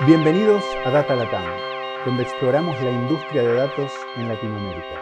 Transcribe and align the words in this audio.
Bienvenidos 0.00 0.64
a 0.84 0.90
Data 0.90 1.14
Latam, 1.14 1.44
donde 2.04 2.24
exploramos 2.24 2.74
la 2.82 2.90
industria 2.90 3.42
de 3.42 3.54
datos 3.54 3.92
en 4.16 4.26
Latinoamérica. 4.26 5.00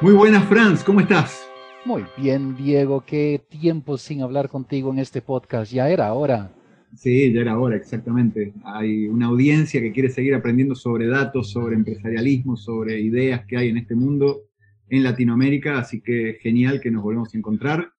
Muy 0.00 0.14
buenas, 0.14 0.44
Franz, 0.46 0.82
¿cómo 0.82 1.00
estás? 1.00 1.48
Muy 1.84 2.04
bien, 2.18 2.56
Diego, 2.56 3.04
qué 3.06 3.40
tiempo 3.48 3.96
sin 3.96 4.20
hablar 4.20 4.48
contigo 4.48 4.90
en 4.92 4.98
este 4.98 5.22
podcast. 5.22 5.72
Ya 5.72 5.88
era 5.88 6.12
hora. 6.12 6.52
Sí, 6.96 7.32
ya 7.32 7.40
era 7.40 7.56
hora, 7.56 7.76
exactamente. 7.76 8.52
Hay 8.64 9.06
una 9.06 9.26
audiencia 9.26 9.80
que 9.80 9.92
quiere 9.92 10.10
seguir 10.10 10.34
aprendiendo 10.34 10.74
sobre 10.74 11.06
datos, 11.06 11.52
sobre 11.52 11.76
empresarialismo, 11.76 12.56
sobre 12.56 13.00
ideas 13.00 13.46
que 13.46 13.56
hay 13.56 13.68
en 13.68 13.78
este 13.78 13.94
mundo 13.94 14.40
en 14.88 15.04
Latinoamérica, 15.04 15.78
así 15.78 16.00
que 16.00 16.38
genial 16.42 16.80
que 16.80 16.90
nos 16.90 17.04
volvemos 17.04 17.32
a 17.32 17.38
encontrar. 17.38 17.92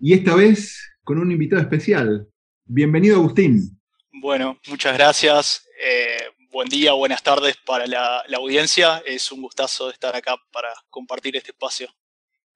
Y 0.00 0.12
esta 0.12 0.34
vez 0.34 0.92
con 1.04 1.18
un 1.18 1.30
invitado 1.30 1.62
especial. 1.62 2.26
Bienvenido, 2.64 3.14
Agustín. 3.18 3.78
Bueno, 4.22 4.56
muchas 4.68 4.94
gracias. 4.94 5.66
Eh, 5.84 6.46
buen 6.52 6.68
día, 6.68 6.92
buenas 6.92 7.24
tardes 7.24 7.56
para 7.66 7.88
la, 7.88 8.22
audiencia. 8.36 9.02
Es 9.04 9.32
un 9.32 9.42
gustazo 9.42 9.90
estar 9.90 10.14
acá 10.14 10.36
para 10.52 10.68
compartir 10.90 11.36
este 11.36 11.50
espacio. 11.50 11.88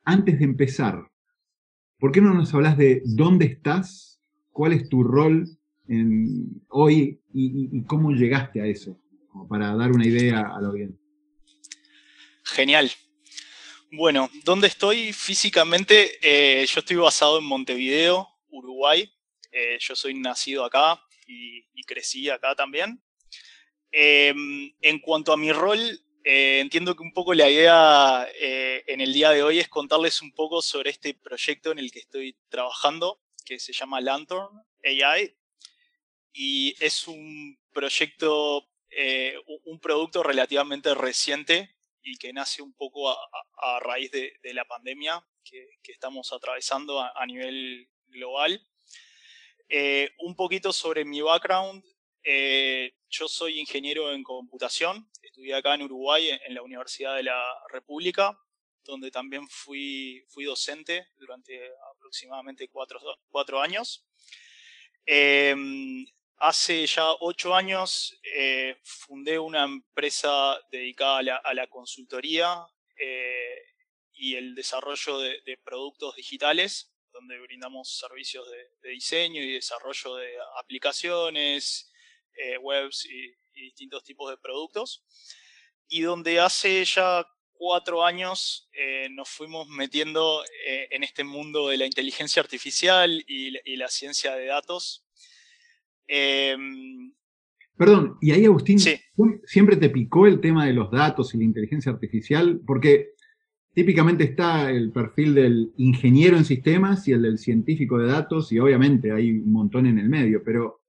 Antes 0.04 0.38
de 0.38 0.44
empezar, 0.44 1.10
¿por 1.98 2.12
qué 2.12 2.20
no 2.20 2.32
nos 2.32 2.54
hablas 2.54 2.78
de 2.78 3.02
dónde 3.04 3.46
estás? 3.46 4.20
¿Cuál 4.52 4.74
es 4.74 4.88
tu 4.88 5.02
rol 5.02 5.58
en, 5.88 6.62
hoy 6.68 7.20
y, 7.34 7.82
cómo 7.82 8.12
llegaste 8.12 8.60
a 8.60 8.66
eso? 8.66 8.96
para 9.50 9.74
dar 9.74 9.90
una 9.90 10.06
idea 10.06 10.38
a 10.56 10.60
la 10.60 10.68
audiencia. 10.68 11.04
Genial. 12.44 12.92
Bueno, 13.90 14.30
¿dónde 14.44 14.68
estoy 14.68 15.12
físicamente? 15.12 16.12
Eh, 16.22 16.64
yo 16.64 16.78
estoy 16.78 16.96
basado 16.96 17.40
en 17.40 17.44
Montevideo, 17.44 18.28
Uruguay. 18.50 19.12
Eh, 19.50 19.78
yo 19.80 19.96
soy 19.96 20.14
nacido 20.14 20.64
acá, 20.64 21.00
y, 21.26 21.82
crecí 21.84 22.28
acá 22.28 22.54
también. 22.54 23.02
Em, 23.92 24.74
en 24.80 24.98
cuanto 24.98 25.32
a 25.32 25.36
mi 25.36 25.52
rol, 25.52 25.78
eh, 26.24 26.58
entiendo 26.60 26.96
que 26.96 27.02
un 27.02 27.12
poco 27.12 27.34
la 27.34 27.48
idea 27.48 28.26
eh, 28.40 28.82
en 28.88 29.00
el 29.00 29.12
día 29.12 29.30
de 29.30 29.44
hoy 29.44 29.60
es 29.60 29.68
contarles 29.68 30.20
un 30.22 30.32
poco 30.32 30.60
sobre 30.60 30.90
este 30.90 31.14
proyecto 31.14 31.70
en 31.70 31.78
el 31.78 31.92
que 31.92 32.00
estoy 32.00 32.36
trabajando, 32.48 33.20
que 33.44 33.60
se 33.60 33.72
llama 33.72 34.00
Lantern 34.00 34.48
AI. 34.84 35.36
Y 36.32 36.74
es 36.80 37.06
un 37.06 37.58
proyecto, 37.72 38.68
eh, 38.90 39.36
un 39.64 39.78
producto 39.78 40.22
relativamente 40.22 40.94
reciente 40.94 41.76
y 42.02 42.16
que 42.18 42.32
nace 42.32 42.62
un 42.62 42.74
poco 42.74 43.10
a, 43.10 43.80
raíz 43.80 44.10
de, 44.10 44.32
la 44.52 44.64
pandemia 44.64 45.24
que, 45.44 45.68
estamos 45.84 46.32
atravesando 46.32 47.00
a 47.00 47.26
nivel 47.26 47.88
global. 48.08 48.60
Eh, 49.68 50.10
un 50.20 50.36
poquito 50.36 50.72
sobre 50.72 51.04
mi 51.04 51.20
background. 51.20 51.82
Eh, 52.22 52.92
yo 53.08 53.28
soy 53.28 53.58
ingeniero 53.58 54.12
en 54.12 54.22
computación. 54.22 55.08
Estudié 55.22 55.54
acá 55.54 55.74
en 55.74 55.82
Uruguay, 55.82 56.30
en 56.30 56.54
la 56.54 56.62
Universidad 56.62 57.16
de 57.16 57.24
la 57.24 57.44
República, 57.70 58.38
donde 58.84 59.10
también 59.10 59.48
fui, 59.48 60.24
docente 60.44 61.08
durante 61.16 61.60
aproximadamente 61.94 62.68
cuatro, 62.68 63.60
años. 63.60 64.06
Em, 65.04 66.06
hace 66.38 66.86
ya 66.86 67.12
ocho 67.20 67.54
años 67.54 68.18
eh, 68.22 68.76
fundé 68.82 69.38
una 69.38 69.64
empresa 69.64 70.58
dedicada 70.70 71.40
a 71.44 71.54
la, 71.54 71.66
consultoría 71.68 72.66
y 74.12 74.34
el 74.34 74.54
desarrollo 74.54 75.18
de 75.18 75.58
productos 75.62 76.16
digitales 76.16 76.95
donde 77.16 77.40
brindamos 77.40 77.98
servicios 77.98 78.46
de, 78.82 78.90
diseño 78.90 79.42
y 79.42 79.54
desarrollo 79.54 80.16
de 80.16 80.28
aplicaciones, 80.60 81.90
eh, 82.36 82.58
webs 82.58 83.06
y, 83.06 83.34
distintos 83.54 84.04
tipos 84.04 84.30
de 84.30 84.36
productos. 84.36 85.02
Y 85.88 86.02
donde 86.02 86.38
hace 86.40 86.84
ya 86.84 87.26
cuatro 87.54 88.04
años 88.04 88.68
eh, 88.72 89.08
nos 89.10 89.30
fuimos 89.30 89.66
metiendo 89.68 90.44
eh, 90.66 90.88
en 90.90 91.02
este 91.02 91.24
mundo 91.24 91.68
de 91.68 91.78
la 91.78 91.86
inteligencia 91.86 92.42
artificial 92.42 93.24
y, 93.26 93.76
la 93.76 93.88
ciencia 93.88 94.34
de 94.34 94.46
datos. 94.46 95.06
Em, 96.06 97.14
Perdón, 97.78 98.18
y 98.20 98.32
ahí 98.32 98.44
Agustín, 98.44 98.78
¿siempre 98.78 99.76
te 99.76 99.88
picó 99.88 100.26
el 100.26 100.40
tema 100.40 100.66
de 100.66 100.74
los 100.74 100.90
datos 100.90 101.34
y 101.34 101.38
la 101.38 101.44
inteligencia 101.44 101.92
artificial? 101.92 102.60
Porque 102.66 103.15
Típicamente 103.76 104.24
está 104.24 104.70
el 104.70 104.90
perfil 104.90 105.34
del 105.34 105.74
ingeniero 105.76 106.38
en 106.38 106.46
sistemas 106.46 107.06
y 107.08 107.12
el 107.12 107.20
del 107.20 107.38
científico 107.38 107.98
de 107.98 108.10
datos, 108.10 108.50
y 108.50 108.58
obviamente 108.58 109.12
hay 109.12 109.32
un 109.32 109.52
montón 109.52 109.84
en 109.84 109.98
el 109.98 110.08
medio, 110.08 110.42
pero 110.42 110.80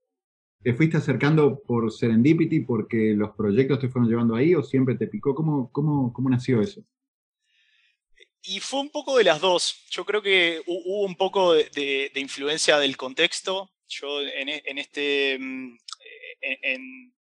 ¿te 0.63 0.73
fuiste 0.73 0.95
acercando 0.95 1.61
por 1.67 1.91
serendipity 1.91 2.61
porque 2.61 3.13
los 3.13 3.35
proyectos 3.35 3.79
te 3.79 3.89
fueron 3.89 4.09
llevando 4.09 4.35
ahí 4.35 4.55
o 4.55 4.63
siempre 4.63 4.95
te 4.95 5.07
picó? 5.07 5.35
¿Cómo, 5.35 5.69
cómo, 5.73 6.13
cómo 6.13 6.29
nació 6.29 6.61
eso? 6.61 6.81
Y 8.41 8.61
fue 8.61 8.79
un 8.79 8.89
poco 8.89 9.17
de 9.17 9.25
las 9.25 9.41
dos. 9.41 9.83
Yo 9.91 10.05
creo 10.05 10.21
que 10.21 10.61
hubo 10.65 11.05
un 11.05 11.17
poco 11.17 11.55
de, 11.55 12.09
influencia 12.15 12.77
del 12.77 12.95
contexto. 12.95 13.69
Yo 13.89 14.21
en, 14.21 14.47
en 14.47 14.77
este, 14.77 15.37
mm, 15.37 15.77
en, 16.41 17.13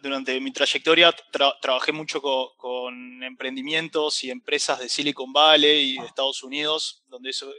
durante 0.00 0.40
mi 0.40 0.52
trayectoria 0.52 1.14
trabajé 1.60 1.92
mucho 1.92 2.20
con, 2.20 3.22
emprendimientos 3.22 4.24
y 4.24 4.30
empresas 4.30 4.78
de 4.78 4.88
Silicon 4.88 5.32
Valley 5.32 5.92
y 5.94 5.98
de 5.98 6.06
Estados 6.06 6.42
Unidos, 6.42 7.02
donde 7.08 7.30
eso 7.30 7.52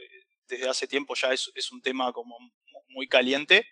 desde 0.46 0.68
hace 0.68 0.86
tiempo 0.86 1.14
ya 1.14 1.32
es, 1.32 1.72
un 1.72 1.82
tema 1.82 2.12
como 2.12 2.38
muy 2.88 3.06
caliente. 3.06 3.66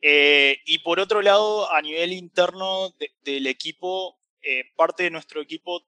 Eh, 0.00 0.60
y 0.66 0.78
por 0.78 1.00
otro 1.00 1.22
lado, 1.22 1.72
a 1.72 1.80
nivel 1.80 2.12
interno 2.12 2.94
del 3.22 3.46
equipo, 3.46 4.18
eh, 4.42 4.64
parte 4.76 5.04
de 5.04 5.10
nuestro 5.10 5.40
equipo 5.40 5.86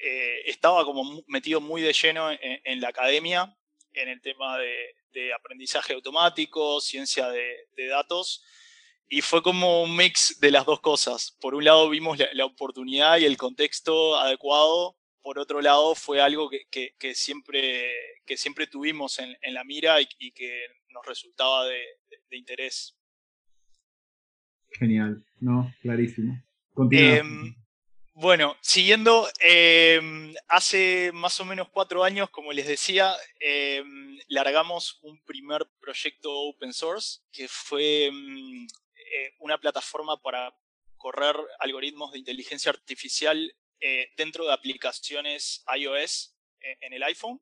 eh, 0.00 0.42
estaba 0.44 0.84
como 0.84 1.22
metido 1.26 1.60
muy 1.60 1.80
de 1.80 1.92
lleno 1.92 2.30
en, 2.30 2.80
la 2.80 2.88
academia, 2.88 3.56
en 3.92 4.08
el 4.08 4.20
tema 4.20 4.58
de, 4.58 4.94
aprendizaje 5.34 5.94
automático, 5.94 6.80
ciencia 6.80 7.28
de, 7.28 7.66
de 7.76 7.88
datos. 7.88 8.44
Y 9.08 9.22
fue 9.22 9.42
como 9.42 9.82
un 9.82 9.96
mix 9.96 10.38
de 10.40 10.50
las 10.50 10.66
dos 10.66 10.80
cosas. 10.80 11.36
Por 11.40 11.54
un 11.54 11.64
lado 11.64 11.88
vimos 11.88 12.18
la, 12.18 12.44
oportunidad 12.44 13.18
y 13.18 13.24
el 13.24 13.36
contexto 13.36 14.16
adecuado. 14.16 14.96
Por 15.22 15.38
otro 15.38 15.60
lado 15.60 15.94
fue 15.94 16.20
algo 16.20 16.50
que, 16.50 16.94
que, 16.98 17.14
siempre, 17.14 17.90
que 18.26 18.36
siempre 18.36 18.66
tuvimos 18.66 19.18
en, 19.18 19.36
en 19.40 19.54
la 19.54 19.64
mira 19.64 20.00
y, 20.00 20.30
que 20.32 20.60
nos 20.90 21.06
resultaba 21.06 21.66
de, 21.66 21.80
interés. 22.30 22.96
Genial, 24.72 25.24
¿no? 25.40 25.72
Clarísimo. 25.80 26.42
Em, 26.90 27.54
bueno, 28.12 28.56
siguiendo, 28.60 29.26
em, 29.40 30.34
hace 30.48 31.10
más 31.14 31.40
o 31.40 31.44
menos 31.44 31.68
cuatro 31.70 32.04
años, 32.04 32.30
como 32.30 32.52
les 32.52 32.66
decía, 32.66 33.12
em, 33.40 34.18
largamos 34.28 34.98
un 35.02 35.18
primer 35.24 35.66
proyecto 35.80 36.30
open 36.30 36.72
source 36.72 37.20
que 37.32 37.48
fue 37.48 38.10
eh, 39.12 39.34
una 39.38 39.58
plataforma 39.58 40.20
para 40.20 40.54
correr 40.96 41.36
algoritmos 41.60 42.12
de 42.12 42.18
inteligencia 42.18 42.70
artificial 42.70 43.54
eh, 43.80 44.10
dentro 44.16 44.46
de 44.46 44.52
aplicaciones 44.52 45.64
iOS 45.76 46.36
eh, 46.60 46.76
en 46.80 46.92
el 46.92 47.02
iPhone. 47.02 47.40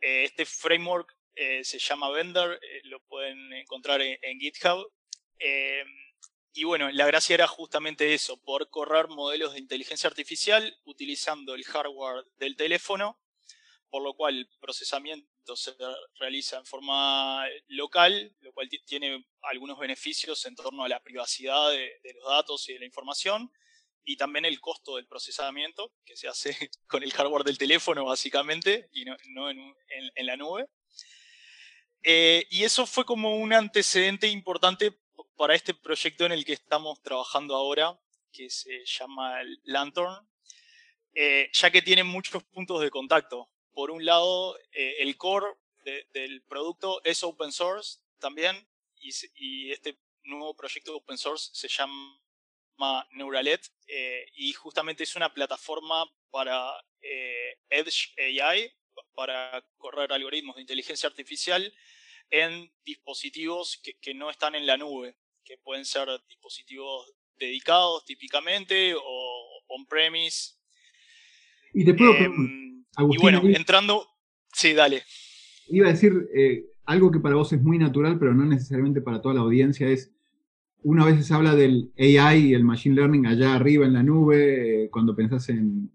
este 0.00 0.44
framework 0.44 1.16
se 1.34 1.78
llama 1.78 2.10
Vendor, 2.10 2.60
lo 2.84 3.00
pueden 3.04 3.52
encontrar 3.54 4.02
en, 4.02 4.38
GitHub. 4.38 4.92
y 6.52 6.64
bueno, 6.64 6.90
la 6.90 7.06
gracia 7.06 7.34
era 7.34 7.46
justamente 7.46 8.12
eso, 8.12 8.36
poder 8.42 8.68
correr 8.68 9.08
modelos 9.08 9.54
de 9.54 9.60
inteligencia 9.60 10.08
artificial 10.08 10.76
utilizando 10.84 11.54
el 11.54 11.64
hardware 11.64 12.26
del 12.36 12.56
teléfono, 12.56 13.18
por 13.88 14.02
lo 14.02 14.12
cual 14.14 14.46
procesamiento 14.60 15.31
se 15.54 15.74
realiza 16.18 16.58
en 16.58 16.66
forma 16.66 17.46
local, 17.68 18.34
lo 18.40 18.52
cual 18.52 18.68
tiene 18.84 19.24
algunos 19.42 19.78
beneficios 19.78 20.44
en 20.46 20.54
torno 20.54 20.84
a 20.84 20.88
la 20.88 21.02
privacidad 21.02 21.70
de, 21.70 22.00
los 22.14 22.28
datos 22.28 22.68
y 22.68 22.74
de 22.74 22.80
la 22.80 22.86
información, 22.86 23.52
y 24.04 24.16
también 24.16 24.44
el 24.44 24.60
costo 24.60 24.96
del 24.96 25.06
procesamiento, 25.06 25.92
que 26.04 26.16
se 26.16 26.28
hace 26.28 26.56
con 26.86 27.02
el 27.02 27.12
hardware 27.12 27.44
del 27.44 27.58
teléfono 27.58 28.04
básicamente, 28.04 28.88
y 28.92 29.04
no, 29.04 29.50
en, 29.50 30.26
la 30.26 30.36
nube. 30.36 30.68
Eh, 32.02 32.46
y 32.50 32.64
eso 32.64 32.86
fue 32.86 33.04
como 33.04 33.36
un 33.36 33.52
antecedente 33.52 34.28
importante 34.28 34.98
para 35.36 35.54
este 35.54 35.74
proyecto 35.74 36.26
en 36.26 36.32
el 36.32 36.44
que 36.44 36.52
estamos 36.52 37.00
trabajando 37.02 37.54
ahora, 37.54 37.98
que 38.32 38.48
se 38.50 38.84
llama 38.84 39.40
Lantern, 39.64 40.26
eh, 41.14 41.50
ya 41.52 41.70
que 41.70 41.82
tiene 41.82 42.02
muchos 42.02 42.42
puntos 42.44 42.80
de 42.80 42.90
contacto 42.90 43.50
por 43.72 43.90
un 43.90 44.04
lado, 44.04 44.58
eh, 44.72 44.96
el 45.00 45.16
core 45.16 45.46
del 46.12 46.42
producto 46.42 47.02
es 47.04 47.22
open 47.24 47.50
source 47.50 47.98
también, 48.18 48.68
y, 48.96 49.70
este 49.72 49.98
nuevo 50.24 50.54
proyecto 50.54 50.96
open 50.96 51.18
source 51.18 51.50
se 51.52 51.68
llama 51.68 52.18
Neuralet, 53.10 53.68
eh, 53.88 54.26
y 54.34 54.52
justamente 54.52 55.02
es 55.02 55.16
una 55.16 55.32
plataforma 55.34 56.04
para 56.30 56.72
eh, 57.00 57.58
Edge 57.68 58.14
AI, 58.18 58.72
para 59.14 59.64
correr 59.76 60.12
algoritmos 60.12 60.56
de 60.56 60.62
inteligencia 60.62 61.08
artificial 61.08 61.72
en 62.30 62.72
dispositivos 62.84 63.80
que, 64.00 64.14
no 64.14 64.30
están 64.30 64.54
en 64.54 64.66
la 64.66 64.76
nube. 64.76 65.16
que 65.44 65.58
pueden 65.58 65.84
ser 65.84 66.08
dispositivos 66.28 67.12
dedicados 67.34 68.04
típicamente 68.04 68.94
o 68.94 69.64
on-premise. 69.66 70.54
Y 71.74 71.84
te 71.84 71.94
puedo 71.94 72.12
y 72.98 73.18
bueno, 73.18 73.42
entrando, 73.44 74.06
sí, 74.52 74.72
dale. 74.74 75.02
Iba 75.68 75.88
a 75.88 75.92
decir 75.92 76.28
eh, 76.34 76.66
algo 76.84 77.10
que 77.10 77.20
para 77.20 77.36
vos 77.36 77.52
es 77.52 77.62
muy 77.62 77.78
natural, 77.78 78.18
pero 78.18 78.34
no 78.34 78.44
necesariamente 78.44 79.00
para 79.00 79.22
toda 79.22 79.34
la 79.34 79.40
audiencia, 79.40 79.88
es 79.88 80.12
una 80.84 81.04
vez 81.04 81.24
se 81.24 81.34
habla 81.34 81.54
del 81.54 81.92
AI 81.98 82.48
y 82.48 82.54
el 82.54 82.64
Machine 82.64 82.96
Learning 82.96 83.26
allá 83.26 83.54
arriba 83.54 83.86
en 83.86 83.92
la 83.92 84.02
nube, 84.02 84.84
eh, 84.84 84.90
cuando 84.90 85.14
pensás 85.14 85.48
en 85.48 85.90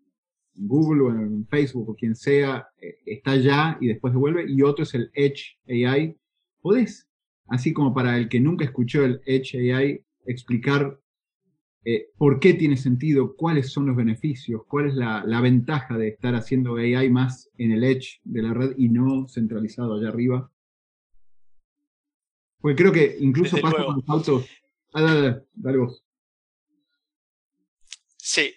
Google 0.55 1.01
o 1.01 1.09
en 1.11 1.45
Facebook 1.47 1.89
o 1.89 1.95
quien 1.95 2.15
sea, 2.15 2.69
eh, 2.81 2.97
está 3.05 3.31
allá 3.31 3.77
y 3.81 3.87
después 3.87 4.13
devuelve, 4.13 4.45
y 4.49 4.61
otro 4.61 4.83
es 4.83 4.93
el 4.93 5.11
Edge 5.13 5.57
AI. 5.67 6.15
¿Podés, 6.61 7.07
así 7.47 7.73
como 7.73 7.93
para 7.93 8.17
el 8.17 8.29
que 8.29 8.39
nunca 8.39 8.65
escuchó 8.65 9.03
el 9.03 9.21
Edge 9.25 9.73
AI, 9.73 10.03
explicar 10.25 10.99
eh, 11.89 12.11
por 12.17 12.41
qué 12.41 12.53
tiene 12.53 12.75
sentido, 12.75 13.33
cuáles 13.37 13.71
son 13.71 13.85
los 13.85 13.95
beneficios, 13.95 14.63
cuál 14.67 14.89
es 14.89 14.95
la, 14.95 15.23
ventaja 15.39 15.97
de 15.97 16.09
estar 16.09 16.35
haciendo 16.35 16.75
AI 16.75 17.09
más 17.09 17.49
en 17.57 17.71
el 17.71 17.85
edge 17.85 18.19
de 18.25 18.41
la 18.41 18.53
red 18.53 18.73
y 18.77 18.89
no 18.89 19.29
centralizado 19.29 19.95
allá 19.95 20.09
arriba. 20.09 20.51
Porque 22.59 22.75
creo 22.75 22.91
que 22.91 23.15
incluso 23.21 23.55
pasa 23.61 23.85
con 23.85 23.95
los 23.95 24.09
autos. 24.09 24.49
Ah, 24.91 25.01
dale, 25.01 25.43
dale, 25.53 25.77
vos. 25.77 26.03
Sí, 28.17 28.53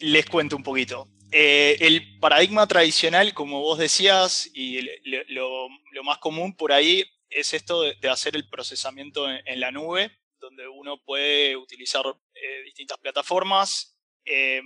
les 0.00 0.24
cuento 0.24 0.56
un 0.56 0.62
poquito. 0.62 1.08
Eh, 1.30 1.76
el 1.78 2.18
paradigma 2.20 2.66
tradicional, 2.66 3.34
como 3.34 3.60
vos 3.60 3.78
decías, 3.78 4.50
y 4.54 4.80
lo, 5.28 5.68
más 6.04 6.16
común 6.16 6.56
por 6.56 6.72
ahí 6.72 7.04
es 7.28 7.52
esto 7.52 7.82
de, 7.82 8.08
hacer 8.08 8.34
el 8.34 8.48
procesamiento 8.48 9.26
en 9.28 9.60
la 9.60 9.70
nube 9.70 10.10
donde 10.42 10.68
uno 10.68 10.98
puede 10.98 11.56
utilizar 11.56 12.04
eh, 12.34 12.62
distintas 12.64 12.98
plataformas. 12.98 13.96
Eh, 14.24 14.60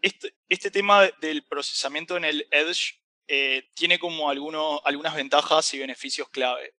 este, 0.00 0.36
este, 0.48 0.70
tema 0.70 1.10
del 1.20 1.44
procesamiento 1.44 2.16
en 2.16 2.24
el 2.24 2.46
Edge 2.50 3.00
eh, 3.26 3.70
tiene 3.74 3.98
como 3.98 4.30
algunas 4.30 5.16
ventajas 5.16 5.72
y 5.74 5.78
beneficios 5.78 6.28
clave. 6.28 6.74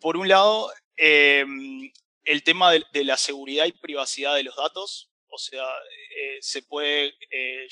Por 0.00 0.16
un 0.16 0.28
lado, 0.28 0.70
el 0.96 2.42
tema 2.44 2.72
de, 2.72 3.04
la 3.04 3.16
seguridad 3.16 3.66
y 3.66 3.72
privacidad 3.72 4.34
de 4.34 4.42
los 4.42 4.56
datos, 4.56 5.07
o 5.30 5.38
sea, 5.38 5.66
se 6.40 6.62
puede 6.62 7.14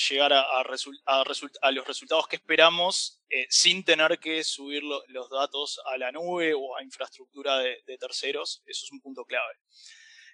llegar 0.09 0.33
a, 0.33 0.63
los 1.73 1.87
resultados 1.87 2.29
que 2.29 2.37
esperamos 2.37 3.23
sin 3.49 3.85
tener 3.85 4.19
que 4.19 4.45
subir 4.45 4.83
los 4.83 5.31
datos 5.31 5.81
a 5.87 5.97
la 5.97 6.13
nube 6.13 6.55
o 6.55 6.77
a 6.77 6.83
infraestructura 6.83 7.59
de, 7.59 7.99
terceros. 7.99 8.63
Eso 8.67 8.85
es 8.85 8.93
un 8.93 9.01
punto 9.01 9.25
clave. 9.25 9.55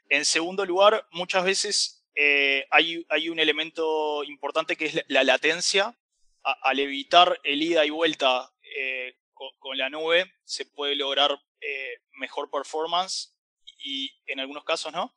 En 0.09 0.25
segundo 0.25 0.65
lugar, 0.65 1.07
muchas 1.13 1.45
veces 1.45 2.05
eh, 2.15 2.67
hay, 2.71 3.29
un 3.29 3.39
elemento 3.39 4.23
importante 4.25 4.77
que 4.77 4.87
es 4.87 5.05
la, 5.09 5.25
latencia. 5.25 5.97
al 6.43 6.79
evitar 6.81 7.41
el 7.45 7.63
ida 7.63 7.87
y 7.87 7.91
vuelta 7.91 8.53
eh, 8.77 9.15
con, 9.33 9.79
la 9.79 9.89
nube, 9.91 10.33
se 10.45 10.67
puede 10.67 10.97
lograr 10.97 11.41
eh, 11.61 11.99
mejor 12.19 12.51
performance 12.51 13.37
y 13.79 14.11
en 14.27 14.41
algunos 14.41 14.65
casos 14.65 14.93
no. 14.93 15.15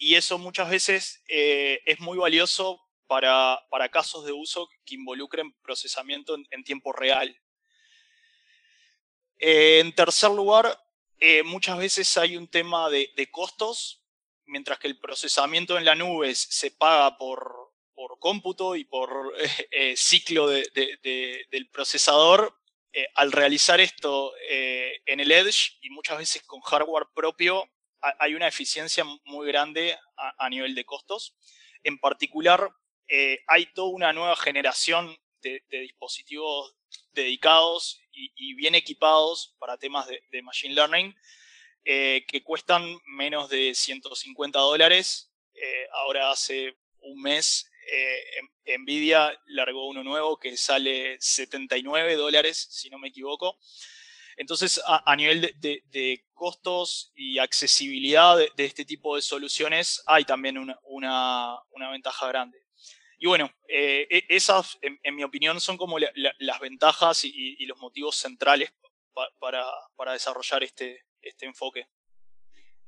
Y 0.00 0.16
eso 0.16 0.38
muchas 0.38 0.68
veces 0.70 1.22
es 1.28 2.00
muy 2.00 2.18
valioso 2.18 2.80
para, 3.06 3.62
casos 3.92 4.24
de 4.24 4.32
uso 4.32 4.68
que 4.84 4.96
involucren 4.96 5.52
procesamiento 5.62 6.36
en, 6.50 6.64
tiempo 6.64 6.92
real. 6.92 7.38
en 9.38 9.94
tercer 9.94 10.30
lugar, 10.30 10.76
muchas 11.44 11.78
veces 11.78 12.16
hay 12.16 12.36
un 12.36 12.48
tema 12.48 12.88
de 12.88 13.30
costos 13.30 14.00
mientras 14.50 14.78
que 14.78 14.88
el 14.88 14.98
procesamiento 14.98 15.78
en 15.78 15.84
la 15.84 15.94
nube 15.94 16.34
se 16.34 16.72
paga 16.72 17.16
por, 17.16 17.72
por 17.94 18.18
cómputo 18.18 18.76
y 18.76 18.84
por 18.84 19.32
eh, 19.70 19.94
ciclo 19.96 20.48
del 20.48 21.70
procesador, 21.72 22.54
eh, 22.92 23.06
al 23.14 23.32
realizar 23.32 23.80
esto 23.80 24.34
eh, 24.48 25.00
en 25.06 25.20
el 25.20 25.30
Edge 25.30 25.78
y 25.80 25.90
muchas 25.90 26.18
veces 26.18 26.42
con 26.42 26.60
hardware 26.60 27.06
propio, 27.14 27.70
hay 28.00 28.34
una 28.34 28.48
eficiencia 28.48 29.04
muy 29.24 29.46
grande 29.46 29.96
a, 30.16 30.48
nivel 30.48 30.74
de 30.74 30.84
costos. 30.84 31.36
En 31.82 31.98
particular, 31.98 32.70
hay 33.46 33.66
toda 33.74 33.88
una 33.88 34.12
nueva 34.12 34.36
generación 34.36 35.16
de, 35.42 35.62
dispositivos 35.70 36.74
dedicados 37.12 38.00
y, 38.12 38.54
bien 38.54 38.74
equipados 38.74 39.54
para 39.58 39.78
temas 39.78 40.06
de 40.08 40.42
Machine 40.42 40.74
Learning 40.74 41.14
eh, 41.84 42.26
que 42.28 42.42
cuestan 42.42 42.98
menos 43.06 43.48
de 43.48 43.74
150 43.74 44.58
dólares. 44.58 45.32
Eh, 45.54 45.86
ahora 45.92 46.30
hace 46.30 46.76
un 47.00 47.22
mes 47.22 47.70
eh, 47.90 48.78
Nvidia 48.78 49.32
largó 49.46 49.88
uno 49.88 50.04
nuevo 50.04 50.38
que 50.38 50.56
sale 50.58 51.16
79 51.20 52.16
dólares, 52.16 52.68
si 52.70 52.90
no 52.90 52.98
me 52.98 53.08
equivoco. 53.08 53.58
Entonces, 54.36 54.80
a, 54.86 55.16
nivel 55.16 55.54
de, 55.58 56.24
costos 56.34 57.12
y 57.14 57.38
accesibilidad 57.38 58.36
de, 58.36 58.64
este 58.64 58.84
tipo 58.84 59.16
de 59.16 59.22
soluciones, 59.22 60.02
hay 60.06 60.24
también 60.24 60.56
una, 60.58 61.58
ventaja 61.92 62.28
grande. 62.28 62.58
Y 63.18 63.26
bueno, 63.26 63.50
e, 63.68 64.24
esas, 64.28 64.78
en, 64.82 65.14
mi 65.14 65.24
opinión, 65.24 65.60
son 65.60 65.76
como 65.76 65.98
las 65.98 66.60
ventajas 66.60 67.24
y, 67.24 67.64
los 67.66 67.78
motivos 67.78 68.16
centrales 68.16 68.72
para 69.38 70.12
desarrollar 70.12 70.62
este, 70.62 71.04
este 71.20 71.46
enfoque. 71.46 71.86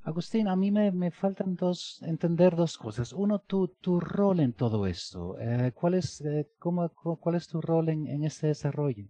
Agustín, 0.04 0.48
a 0.48 0.56
mí 0.56 0.72
me, 0.72 1.10
faltan 1.12 1.54
dos, 1.54 2.02
entender 2.02 2.56
dos 2.56 2.76
cosas. 2.76 3.12
Uno, 3.12 3.38
tu, 3.38 3.68
tu 3.68 4.00
rol 4.00 4.40
en 4.40 4.52
todo 4.52 4.86
esto. 4.86 5.38
Eh, 5.38 5.70
¿cuál, 5.72 5.94
es, 5.94 6.20
eh, 6.22 6.50
cómo, 6.58 6.88
¿Cuál 6.90 7.36
es 7.36 7.46
tu 7.46 7.60
rol 7.60 7.88
en, 7.88 8.24
este 8.24 8.48
desarrollo? 8.48 9.06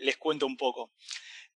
Les 0.00 0.16
cuento 0.16 0.46
un 0.46 0.56
poco. 0.56 0.92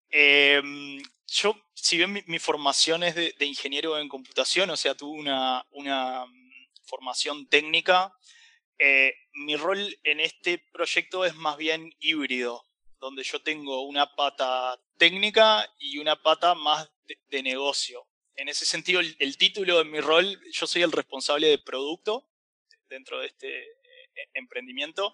Em, 0.09 1.01
yo, 1.27 1.55
si 1.73 1.97
bien 1.97 2.23
mi, 2.27 2.39
formación 2.39 3.03
es 3.03 3.15
de, 3.15 3.45
ingeniero 3.45 3.97
en 3.99 4.07
computación, 4.07 4.69
o 4.69 4.77
sea, 4.77 4.95
tuve 4.95 5.19
una, 5.19 5.65
una 5.71 6.25
mm, 6.25 6.53
formación 6.83 7.47
técnica, 7.47 8.13
eh, 8.77 9.13
mi 9.33 9.55
rol 9.55 9.97
en 10.03 10.19
este 10.19 10.59
proyecto 10.71 11.25
es 11.25 11.35
más 11.35 11.57
bien 11.57 11.93
híbrido 11.99 12.67
donde 13.03 13.23
yo 13.23 13.41
tengo 13.41 13.81
una 13.81 14.15
pata 14.15 14.79
técnica 14.97 15.69
y 15.77 15.97
una 15.97 16.21
pata 16.21 16.55
más 16.55 16.89
de, 17.29 17.43
negocio. 17.43 18.07
En 18.35 18.47
ese 18.47 18.65
sentido, 18.65 19.01
el, 19.01 19.37
título 19.37 19.79
de 19.79 19.83
mi 19.83 19.99
rol, 19.99 20.39
yo 20.51 20.65
soy 20.65 20.83
el 20.83 20.91
responsable 20.91 21.47
de 21.47 21.57
producto 21.57 22.29
dentro 22.87 23.19
de 23.19 23.27
este 23.27 23.61
eh, 23.61 24.29
emprendimiento 24.35 25.13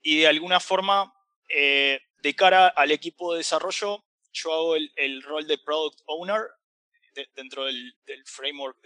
y 0.00 0.20
de 0.20 0.28
alguna 0.28 0.60
forma, 0.60 1.12
eh, 1.48 2.00
de 2.22 2.34
cara 2.34 2.68
al 2.68 2.90
equipo 2.90 3.32
de 3.32 3.38
desarrollo, 3.38 4.04
yo 4.32 4.52
hago 4.52 4.76
el, 4.76 5.22
rol 5.22 5.46
de 5.46 5.58
product 5.58 6.00
owner 6.06 6.42
dentro 7.34 7.64
del, 7.64 7.94
framework 8.26 8.78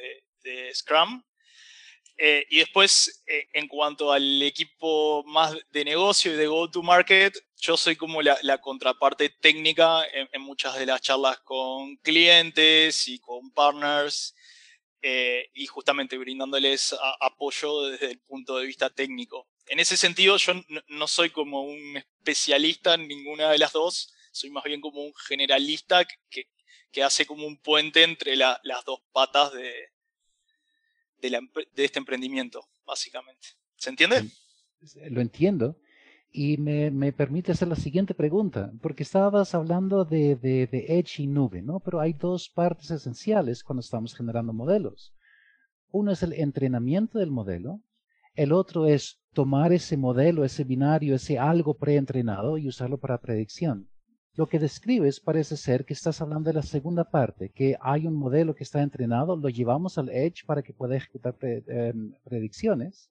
de 0.43 0.75
Scrum 0.75 1.23
eh, 2.23 2.47
y 2.51 2.59
después, 2.59 3.23
eh, 3.27 3.49
en 3.55 3.67
cuanto 3.67 4.13
al 4.13 4.43
equipo 4.43 5.25
más 5.25 5.57
de 5.71 5.87
negocio 5.87 6.35
y 6.35 6.37
de 6.37 6.49
go-to-market, 6.49 7.35
yo 7.57 7.79
soy 7.79 7.97
como 7.97 8.21
la, 8.21 8.59
contraparte 8.59 9.31
técnica 9.31 10.05
en, 10.13 10.43
muchas 10.43 10.79
de 10.79 10.85
las 10.85 11.01
charlas 11.01 11.39
con 11.41 11.97
clientes 11.97 13.09
y 13.09 13.19
con 13.21 13.51
partners 13.53 14.35
eh, 15.01 15.49
y 15.55 15.65
justamente 15.65 16.19
brindándoles 16.19 16.95
apoyo 17.21 17.87
desde 17.87 18.11
el 18.11 18.21
punto 18.21 18.59
de 18.59 18.67
vista 18.67 18.91
técnico. 18.91 19.49
En 19.67 19.79
ese 19.79 19.97
sentido, 19.97 20.37
yo 20.37 20.53
no, 20.89 21.07
soy 21.07 21.31
como 21.31 21.63
un 21.63 21.97
especialista 21.97 22.95
en 22.95 23.07
ninguna 23.07 23.51
de 23.51 23.59
las 23.59 23.73
dos, 23.73 24.13
soy 24.33 24.51
más 24.51 24.65
bien 24.65 24.81
como 24.81 25.03
un 25.03 25.15
generalista 25.15 26.05
que, 26.05 26.49
que 26.91 27.03
hace 27.03 27.27
como 27.27 27.47
un 27.47 27.57
puente 27.57 28.03
entre 28.03 28.37
las 28.37 28.85
dos 28.85 29.01
patas 29.13 29.53
de, 29.53 29.73
de, 31.21 31.85
este 31.85 31.99
emprendimiento, 31.99 32.69
básicamente. 32.85 33.49
¿Se 33.77 33.91
entiende? 33.91 34.29
Lo 35.11 35.21
entiendo. 35.21 35.77
Y 36.33 36.59
me, 36.59 37.13
permite 37.13 37.53
hacer 37.53 37.69
la 37.69 37.77
siguiente 37.77 38.15
pregunta, 38.15 38.73
porque 38.81 39.03
estabas 39.03 39.55
hablando 39.55 40.05
de, 40.05 40.37
de, 40.37 40.69
Edge 40.89 41.23
y 41.23 41.27
nube, 41.27 41.61
¿no? 41.61 41.81
Pero 41.81 42.01
hay 42.01 42.13
dos 42.13 42.49
partes 42.49 42.91
esenciales 42.91 43.65
cuando 43.65 43.81
estamos 43.81 44.15
generando 44.15 44.53
modelos. 44.53 45.13
Uno 45.91 46.13
es 46.13 46.23
el 46.23 46.35
entrenamiento 46.35 47.19
del 47.19 47.33
modelo, 47.33 47.81
el 48.43 48.53
otro 48.53 48.87
es 48.87 49.21
tomar 49.35 49.71
ese 49.71 49.99
modelo, 49.99 50.47
ese 50.47 50.65
binario, 50.65 51.15
ese 51.15 51.39
algo 51.39 51.75
preentrenado 51.75 52.57
y 52.57 52.69
usarlo 52.69 52.97
para 52.97 53.21
predicción. 53.21 53.91
Lo 54.35 54.49
que 54.49 54.59
describes 54.59 55.21
parece 55.21 55.59
ser 55.59 55.85
que 55.85 55.93
estás 55.93 56.23
hablando 56.23 56.49
de 56.49 56.55
la 56.55 56.63
segunda 56.63 57.05
parte, 57.05 57.53
que 57.55 57.77
hay 57.83 58.07
un 58.07 58.15
modelo 58.15 58.55
que 58.55 58.65
está 58.65 58.81
entrenado, 58.81 59.37
lo 59.37 59.51
llevamos 59.51 59.99
al 59.99 60.09
Edge 60.09 60.47
para 60.47 60.63
que 60.63 60.73
pueda 60.73 60.97
ejecutar 60.97 61.37
em, 61.43 62.15
predicciones, 62.25 63.11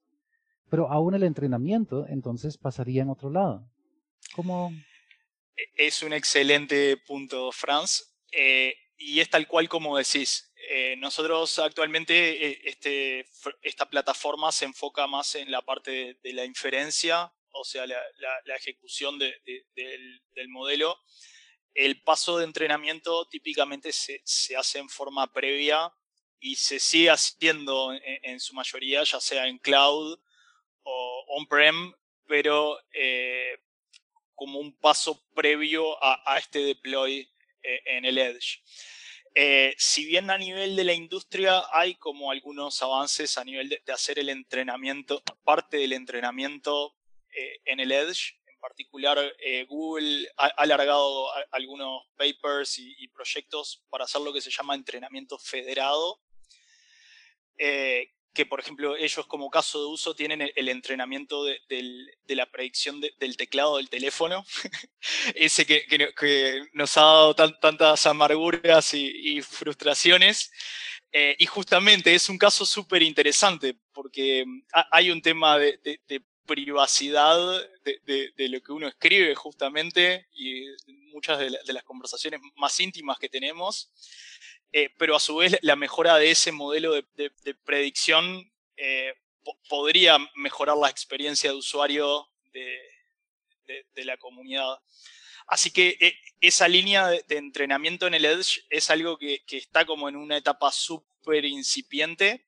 pero 0.68 0.92
aún 0.92 1.14
el 1.14 1.22
entrenamiento 1.22 2.08
entonces 2.08 2.58
pasaría 2.58 3.04
en 3.04 3.10
otro 3.10 3.30
lado. 3.30 3.70
¿Cómo? 4.36 4.72
E, 5.56 5.86
es 5.88 6.02
un 6.02 6.14
excelente 6.14 6.98
punto, 7.06 7.52
Franz. 7.52 8.02
Eh, 8.32 8.74
y 8.98 9.20
es 9.20 9.30
tal 9.30 9.48
cual 9.48 9.70
como 9.70 9.96
decís. 9.96 10.49
Eh, 10.68 10.96
nosotros 10.98 11.58
actualmente 11.60 12.48
eh, 12.48 12.62
este, 12.66 13.26
esta 13.62 13.90
plataforma 13.90 14.52
se 14.52 14.66
enfoca 14.66 15.08
más 15.08 15.36
en 15.36 15.50
la 15.52 15.62
parte 15.62 16.20
de, 16.22 16.34
la 16.34 16.44
inferencia, 16.44 17.32
o 17.52 17.64
sea, 17.64 17.88
la, 17.88 18.56
ejecución 18.56 19.18
del, 19.18 20.50
modelo. 20.50 21.00
El 21.74 22.02
paso 22.02 22.38
de 22.38 22.46
entrenamiento 22.46 23.28
típicamente 23.30 23.92
se, 23.94 24.22
hace 24.58 24.80
en 24.80 24.90
forma 24.90 25.32
previa 25.32 25.94
y 26.40 26.56
se 26.56 26.80
sigue 26.80 27.10
haciendo 27.10 27.94
en, 27.94 28.40
su 28.40 28.54
mayoría, 28.54 29.04
ya 29.04 29.20
sea 29.20 29.48
en 29.48 29.60
cloud 29.60 30.20
o 30.84 31.26
on-prem, 31.30 31.94
pero 32.28 32.78
eh, 32.92 33.60
como 34.36 34.60
un 34.60 34.78
paso 34.78 35.26
previo 35.34 35.98
a, 36.04 36.38
este 36.38 36.60
deploy 36.60 37.30
en 37.62 38.06
el 38.06 38.18
Edge. 38.18 38.62
Eh, 39.36 39.76
si 39.78 40.06
bien 40.06 40.30
a 40.30 40.38
nivel 40.38 40.76
de 40.76 40.84
la 40.84 40.94
industria 40.94 41.64
hay 41.72 41.96
como 41.96 42.32
algunos 42.32 42.82
avances 42.82 43.38
a 43.38 43.44
nivel 43.44 43.70
de, 43.70 43.94
hacer 43.94 44.20
el 44.20 44.30
entrenamiento, 44.30 45.22
parte 45.44 45.78
del 45.78 45.94
entrenamiento 45.94 46.96
eh, 47.36 47.60
en 47.66 47.80
el 47.80 47.92
Edge, 47.92 48.40
en 48.48 48.60
particular 48.60 49.18
eh, 49.40 49.66
Google 49.66 50.28
ha, 50.38 50.48
alargado 50.48 51.30
algunos 51.52 52.04
papers 52.18 52.80
y, 52.80 53.08
proyectos 53.10 53.84
para 53.90 54.06
hacer 54.06 54.22
lo 54.22 54.34
que 54.34 54.42
se 54.42 54.52
llama 54.52 54.76
entrenamiento 54.76 55.38
federado, 55.38 56.22
que 58.34 58.46
por 58.46 58.60
ejemplo 58.60 58.96
ellos 58.96 59.26
como 59.26 59.50
caso 59.50 59.80
de 59.80 59.88
uso 59.88 60.14
tienen 60.14 60.42
el, 60.56 60.70
entrenamiento 60.70 61.44
de, 61.44 61.60
la 62.28 62.46
predicción 62.46 63.02
del 63.02 63.38
teclado 63.38 63.78
del 63.78 63.90
teléfono, 63.90 64.46
ese 65.36 65.66
que, 65.66 66.68
nos 66.74 66.98
ha 66.98 67.02
dado 67.02 67.36
tantas 67.36 68.06
amarguras 68.06 68.94
y, 68.94 69.42
frustraciones. 69.42 70.52
Eh, 71.12 71.36
y 71.40 71.48
justamente 71.48 72.14
es 72.14 72.30
un 72.30 72.38
caso 72.38 72.68
súper 72.68 73.02
interesante 73.02 73.76
porque 73.94 74.46
mm, 74.46 74.62
hay 74.92 75.10
un 75.10 75.24
tema 75.24 75.58
de, 75.58 76.00
privacidad 76.46 77.64
de, 77.84 78.50
lo 78.50 78.62
que 78.62 78.72
uno 78.72 78.88
escribe 78.88 79.34
justamente 79.36 80.28
y 80.34 80.66
muchas 81.12 81.40
de, 81.40 81.74
las 81.74 81.84
conversaciones 81.84 82.42
más 82.56 82.80
íntimas 82.80 83.18
que 83.18 83.30
tenemos 83.30 83.92
eh, 84.72 84.90
pero 84.98 85.16
a 85.16 85.20
su 85.20 85.38
vez 85.38 85.58
la 85.62 85.76
mejora 85.76 86.18
de 86.18 86.30
ese 86.30 86.52
modelo 86.52 86.94
de, 86.94 87.32
predicción 87.66 88.52
eh, 88.78 89.14
podría 89.68 90.20
mejorar 90.36 90.78
la 90.78 90.90
experiencia 90.90 91.50
de 91.50 91.58
usuario 91.58 92.28
de, 92.54 92.78
la 93.96 94.18
comunidad. 94.18 94.80
Así 95.48 95.72
que 95.72 95.98
eh, 96.00 96.16
esa 96.40 96.68
línea 96.68 97.08
de, 97.08 97.24
entrenamiento 97.30 98.08
en 98.08 98.14
el 98.14 98.26
Edge 98.26 98.62
es 98.70 98.90
algo 98.90 99.18
que, 99.18 99.44
está 99.50 99.86
como 99.86 100.08
en 100.08 100.16
una 100.16 100.38
etapa 100.38 100.72
súper 100.72 101.46
incipiente 101.46 102.46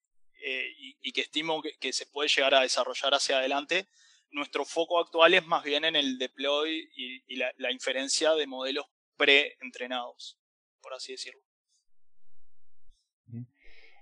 y, 1.02 1.12
que 1.12 1.22
estimo 1.22 1.62
que, 1.62 1.94
se 1.94 2.06
puede 2.06 2.30
llegar 2.30 2.54
a 2.56 2.62
desarrollar 2.62 3.14
hacia 3.14 3.38
adelante. 3.38 3.88
Nuestro 4.30 4.64
foco 4.64 5.00
actual 5.00 5.34
es 5.34 5.46
más 5.46 5.64
bien 5.64 5.86
en 5.86 5.96
el 5.96 6.18
deploy 6.18 6.90
y, 6.96 7.36
la, 7.36 7.52
la 7.58 7.72
inferencia 7.72 8.34
de 8.34 8.48
modelos 8.48 8.86
pre-entrenados, 9.18 10.38
por 10.82 10.94
así 10.94 11.12
decirlo. 11.12 11.51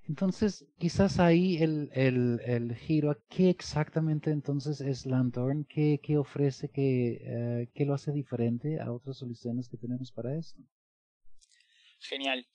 Entonces, 0.09 0.65
quizás 0.79 1.19
ahí 1.19 1.61
el, 1.61 1.91
el, 1.93 2.39
el, 2.43 2.75
giro, 2.75 3.15
¿qué 3.29 3.51
exactamente 3.51 4.31
entonces 4.31 4.81
es 4.81 5.05
Lanthorn? 5.05 5.65
¿Qué, 5.65 5.99
qué 6.01 6.17
ofrece? 6.17 6.71
Qué, 6.73 7.21
eh, 7.21 7.69
¿Qué 7.75 7.85
lo 7.85 7.93
hace 7.93 8.11
diferente 8.11 8.79
a 8.81 8.91
otras 8.91 9.19
soluciones 9.19 9.69
que 9.69 9.77
tenemos 9.77 10.11
para 10.11 10.35
esto? 10.35 10.59
Genial. 11.99 12.47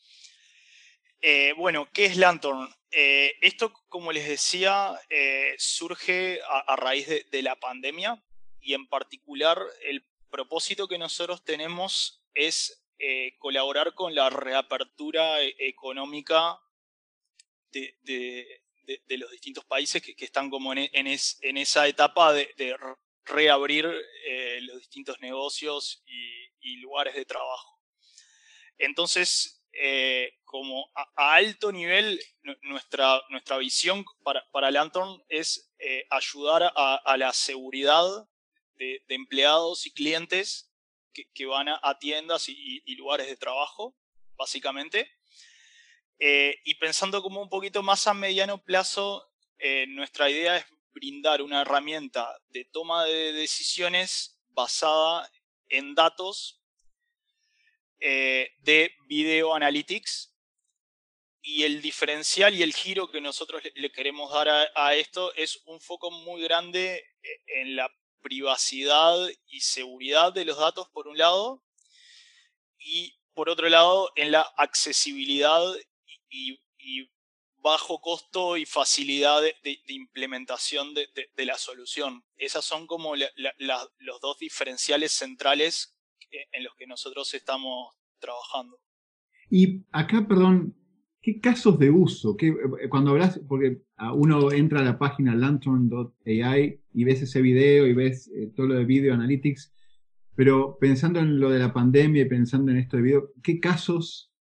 Eh, 1.20 1.52
bueno, 1.56 1.88
¿qué 1.92 2.06
es 2.06 2.16
Lanthorn? 2.16 2.68
Eh, 2.90 3.34
esto, 3.40 3.72
como 3.88 4.10
les 4.10 4.26
decía, 4.26 4.98
surge 5.56 6.40
a, 6.66 6.74
raíz 6.74 7.06
de, 7.06 7.42
la 7.42 7.54
pandemia 7.54 8.20
y 8.60 8.74
en 8.74 8.88
particular 8.88 9.62
el 9.84 10.04
propósito 10.28 10.88
que 10.88 10.98
nosotros 10.98 11.44
tenemos 11.44 12.20
es 12.34 12.84
colaborar 13.38 13.94
con 13.94 14.14
la 14.14 14.28
reapertura 14.28 15.40
económica 15.42 16.58
de, 18.02 18.60
los 19.16 19.30
distintos 19.30 19.64
países 19.64 20.02
que, 20.02 20.14
están 20.24 20.50
como 20.50 20.72
en, 20.72 20.88
en, 20.92 21.56
esa 21.56 21.86
etapa 21.88 22.32
de, 22.32 22.76
reabrir 23.26 23.90
eh, 24.26 24.58
los 24.62 24.78
distintos 24.78 25.18
negocios 25.20 26.02
y, 26.06 26.76
lugares 26.78 27.14
de 27.14 27.24
trabajo. 27.24 27.80
Entonces, 28.78 29.62
eh, 29.72 30.32
como 30.44 30.90
a, 30.94 31.34
alto 31.34 31.72
nivel, 31.72 32.20
nuestra, 32.62 33.22
nuestra 33.28 33.58
visión 33.58 34.04
para, 34.22 34.48
para 34.50 34.70
Lantern 34.70 35.22
es 35.28 35.72
eh, 35.78 36.06
ayudar 36.10 36.72
a, 36.74 37.16
la 37.18 37.32
seguridad 37.32 38.04
de, 38.76 39.02
empleados 39.08 39.86
y 39.86 39.92
clientes 39.92 40.70
que, 41.12 41.46
van 41.46 41.68
a, 41.68 41.98
tiendas 41.98 42.48
y, 42.48 42.94
lugares 42.96 43.26
de 43.26 43.36
trabajo, 43.36 43.94
básicamente, 44.36 45.10
eh, 46.18 46.60
y 46.64 46.74
pensando 46.76 47.22
como 47.22 47.42
un 47.42 47.48
poquito 47.48 47.82
más 47.82 48.06
a 48.06 48.14
mediano 48.14 48.62
plazo, 48.62 49.30
eh, 49.58 49.86
nuestra 49.88 50.30
idea 50.30 50.56
es 50.56 50.66
brindar 50.92 51.42
una 51.42 51.62
herramienta 51.62 52.38
de 52.48 52.64
toma 52.66 53.04
de 53.04 53.32
decisiones 53.32 54.40
basada 54.48 55.28
en 55.68 55.94
datos 55.94 56.62
eh, 57.98 58.52
de 58.58 58.94
Video 59.06 59.54
Analytics. 59.54 60.30
Y 61.46 61.64
el 61.64 61.82
diferencial 61.82 62.54
y 62.54 62.62
el 62.62 62.72
giro 62.72 63.10
que 63.10 63.20
nosotros 63.20 63.62
le, 63.74 63.92
queremos 63.92 64.32
dar 64.32 64.48
a, 64.48 64.94
esto 64.94 65.34
es 65.34 65.60
un 65.66 65.78
foco 65.78 66.10
muy 66.10 66.40
grande 66.42 67.04
en 67.48 67.76
la 67.76 67.90
privacidad 68.22 69.28
y 69.48 69.60
seguridad 69.60 70.32
de 70.32 70.46
los 70.46 70.56
datos, 70.56 70.88
por 70.88 71.06
un 71.06 71.18
lado, 71.18 71.62
y 72.78 73.18
por 73.34 73.50
otro 73.50 73.68
lado, 73.68 74.10
en 74.16 74.32
la 74.32 74.40
accesibilidad 74.56 75.60
y, 76.34 77.08
bajo 77.62 77.98
costo 78.00 78.58
y 78.58 78.66
facilidad 78.66 79.40
de, 79.40 79.78
implementación 79.88 80.92
de, 80.92 81.46
la 81.46 81.56
solución. 81.56 82.22
Esas 82.36 82.64
son 82.64 82.86
como 82.86 83.14
los 83.16 84.20
dos 84.20 84.38
diferenciales 84.38 85.12
centrales 85.12 85.96
en 86.30 86.64
los 86.64 86.74
que 86.76 86.86
nosotros 86.86 87.32
estamos 87.32 87.94
trabajando. 88.18 88.78
Y 89.48 89.82
acá, 89.92 90.26
perdón, 90.28 90.76
¿qué 91.22 91.40
casos 91.40 91.78
de 91.78 91.88
uso? 91.90 92.36
Eh, 92.38 92.88
cuando 92.90 93.12
hablas, 93.12 93.40
porque 93.48 93.80
uno 94.14 94.52
entra 94.52 94.80
a 94.80 94.84
la 94.84 94.98
página 94.98 95.34
lantern.ai 95.34 96.80
y 96.92 97.04
ves 97.04 97.22
ese 97.22 97.40
video 97.40 97.86
y 97.86 97.94
ves 97.94 98.28
eh, 98.28 98.50
todo 98.54 98.66
lo 98.66 98.74
de 98.74 98.84
Video 98.84 99.14
Analytics, 99.14 99.72
pero 100.36 100.76
pensando 100.78 101.20
en 101.20 101.40
lo 101.40 101.50
de 101.50 101.60
la 101.60 101.72
pandemia 101.72 102.22
y 102.22 102.28
pensando 102.28 102.72
en 102.72 102.78
esto 102.78 102.96
de 102.96 103.04
video, 103.04 103.32
¿qué 103.42 103.58
casos 103.58 104.33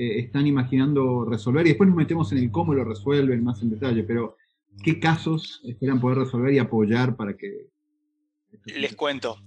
eh, 0.00 0.20
están 0.20 0.46
imaginando 0.46 1.24
resolver 1.24 1.66
y 1.66 1.70
después 1.70 1.88
nos 1.88 1.96
metemos 1.96 2.30
en 2.30 2.38
el 2.38 2.52
cómo 2.52 2.72
lo 2.72 2.84
resuelven 2.84 3.42
más 3.42 3.60
en 3.62 3.70
detalle, 3.70 4.04
pero 4.04 4.36
¿qué 4.84 5.00
casos 5.00 5.60
esperan 5.64 6.00
poder 6.00 6.18
resolver 6.18 6.54
y 6.54 6.60
apoyar 6.60 7.16
para 7.16 7.36
que... 7.36 7.66
Les 8.66 8.94
cuento. 8.94 9.42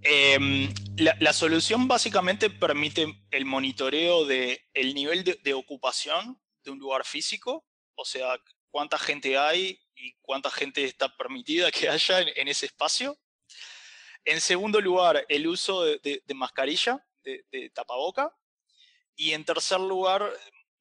Em, 0.00 0.72
la, 0.96 1.32
solución 1.34 1.86
básicamente 1.86 2.48
permite 2.48 3.26
el 3.30 3.44
monitoreo 3.44 4.24
del 4.24 4.58
el 4.72 4.94
nivel 4.94 5.22
de, 5.22 5.52
ocupación 5.52 6.40
de 6.62 6.70
un 6.70 6.78
lugar 6.78 7.04
físico, 7.04 7.66
o 7.94 8.06
sea, 8.06 8.40
cuánta 8.70 8.98
gente 8.98 9.36
hay 9.36 9.78
y 9.94 10.14
cuánta 10.22 10.50
gente 10.50 10.82
está 10.84 11.14
permitida 11.14 11.70
que 11.70 11.90
haya 11.90 12.20
en, 12.20 12.48
ese 12.48 12.64
espacio. 12.64 13.18
En 14.24 14.40
segundo 14.40 14.80
lugar, 14.80 15.26
el 15.28 15.46
uso 15.46 15.84
de, 15.84 16.22
mascarilla, 16.34 17.06
de, 17.22 17.44
de 17.52 17.68
tapaboca. 17.68 18.34
Y 19.16 19.32
en 19.32 19.44
tercer 19.44 19.80
lugar, 19.80 20.32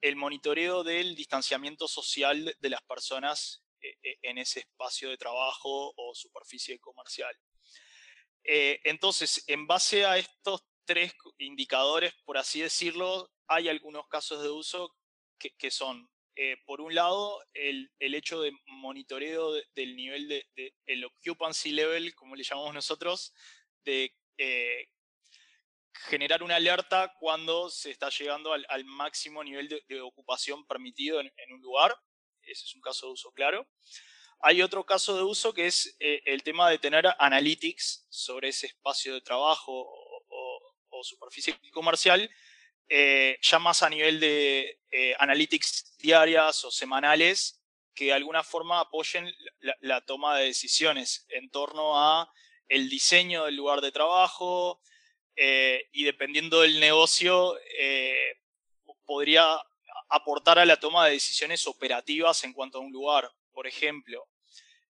el 0.02 0.16
monitoreo 0.16 0.84
del 0.84 1.16
distanciamiento 1.16 1.88
social 1.88 2.56
de 2.60 2.70
las 2.70 2.82
personas 2.84 3.64
eh, 3.84 3.98
eh, 4.04 4.18
en 4.22 4.38
ese 4.38 4.62
espacio 4.62 5.10
de 5.10 5.18
trabajo 5.18 5.94
o 5.96 6.16
superficie 6.16 6.80
comercial. 6.80 7.34
Eh, 8.44 8.80
entonces, 8.84 9.44
en 9.48 9.68
base 9.68 10.06
a 10.06 10.18
estos 10.18 10.62
tres 10.86 11.14
indicadores, 11.38 12.14
por 12.26 12.38
así 12.38 12.62
decirlo, 12.62 13.30
hay 13.48 13.70
algunos 13.70 14.08
casos 14.08 14.42
de 14.42 14.50
uso 14.50 14.94
que, 15.38 15.72
son, 15.72 16.10
por 16.66 16.80
un 16.80 16.96
lado, 16.96 17.42
el, 17.54 17.90
hecho 18.00 18.42
de 18.42 18.54
monitoreo 18.66 19.52
del 19.76 19.96
nivel 19.98 20.30
de, 20.30 20.74
el 20.86 21.04
occupancy 21.04 21.74
level, 21.74 22.16
como 22.16 22.38
le 22.38 22.44
llamamos 22.44 22.74
nosotros, 22.74 23.34
de 23.84 24.14
generar 25.94 26.44
una 26.44 26.56
alerta 26.56 27.14
cuando 27.20 27.70
se 27.70 27.92
está 27.92 28.10
llegando 28.10 28.54
al, 28.54 28.86
máximo 28.86 29.44
nivel 29.44 29.68
de, 29.68 30.02
ocupación 30.02 30.66
permitido 30.66 31.20
en, 31.20 31.32
un 31.54 31.62
lugar. 31.62 31.96
Ese 32.42 32.66
es 32.66 32.76
un 32.76 32.82
caso 32.82 33.08
de 33.08 33.14
uso 33.14 33.32
claro. 33.32 33.68
Hay 34.40 34.62
otro 34.62 34.86
caso 34.86 35.16
de 35.16 35.24
uso 35.24 35.54
que 35.54 35.68
es 35.68 35.96
eh, 36.00 36.22
el 36.26 36.44
tema 36.44 36.70
de 36.70 36.78
tener 36.78 37.06
analytics 37.18 38.06
sobre 38.10 38.50
ese 38.50 38.68
espacio 38.68 39.14
de 39.14 39.22
trabajo 39.22 39.72
o, 39.72 40.60
superficie 41.06 41.60
comercial 41.74 42.30
ya 43.42 43.60
más 43.60 43.84
a 43.84 43.90
nivel 43.90 44.22
de 44.22 44.80
analytics 45.20 45.98
diarias 45.98 46.64
o 46.64 46.72
semanales, 46.72 47.62
que 47.94 48.06
de 48.06 48.14
alguna 48.14 48.44
forma 48.44 48.80
apoyen 48.80 49.32
la, 49.82 50.02
toma 50.02 50.38
de 50.38 50.46
decisiones 50.46 51.26
en 51.30 51.50
torno 51.50 52.00
a 52.00 52.32
el 52.68 52.90
diseño 52.90 53.46
del 53.46 53.56
lugar 53.56 53.82
de 53.82 53.92
trabajo 53.92 54.82
y 55.36 56.04
dependiendo 56.04 56.62
del 56.62 56.80
negocio 56.80 57.58
podría 59.06 59.58
aportar 60.10 60.60
a 60.60 60.66
la 60.66 60.80
toma 60.80 61.06
de 61.06 61.14
decisiones 61.14 61.66
operativas 61.68 62.44
en 62.44 62.54
cuanto 62.54 62.78
a 62.78 62.82
un 62.82 62.92
lugar. 62.92 63.32
Por 63.52 63.68
ejemplo, 63.68 64.28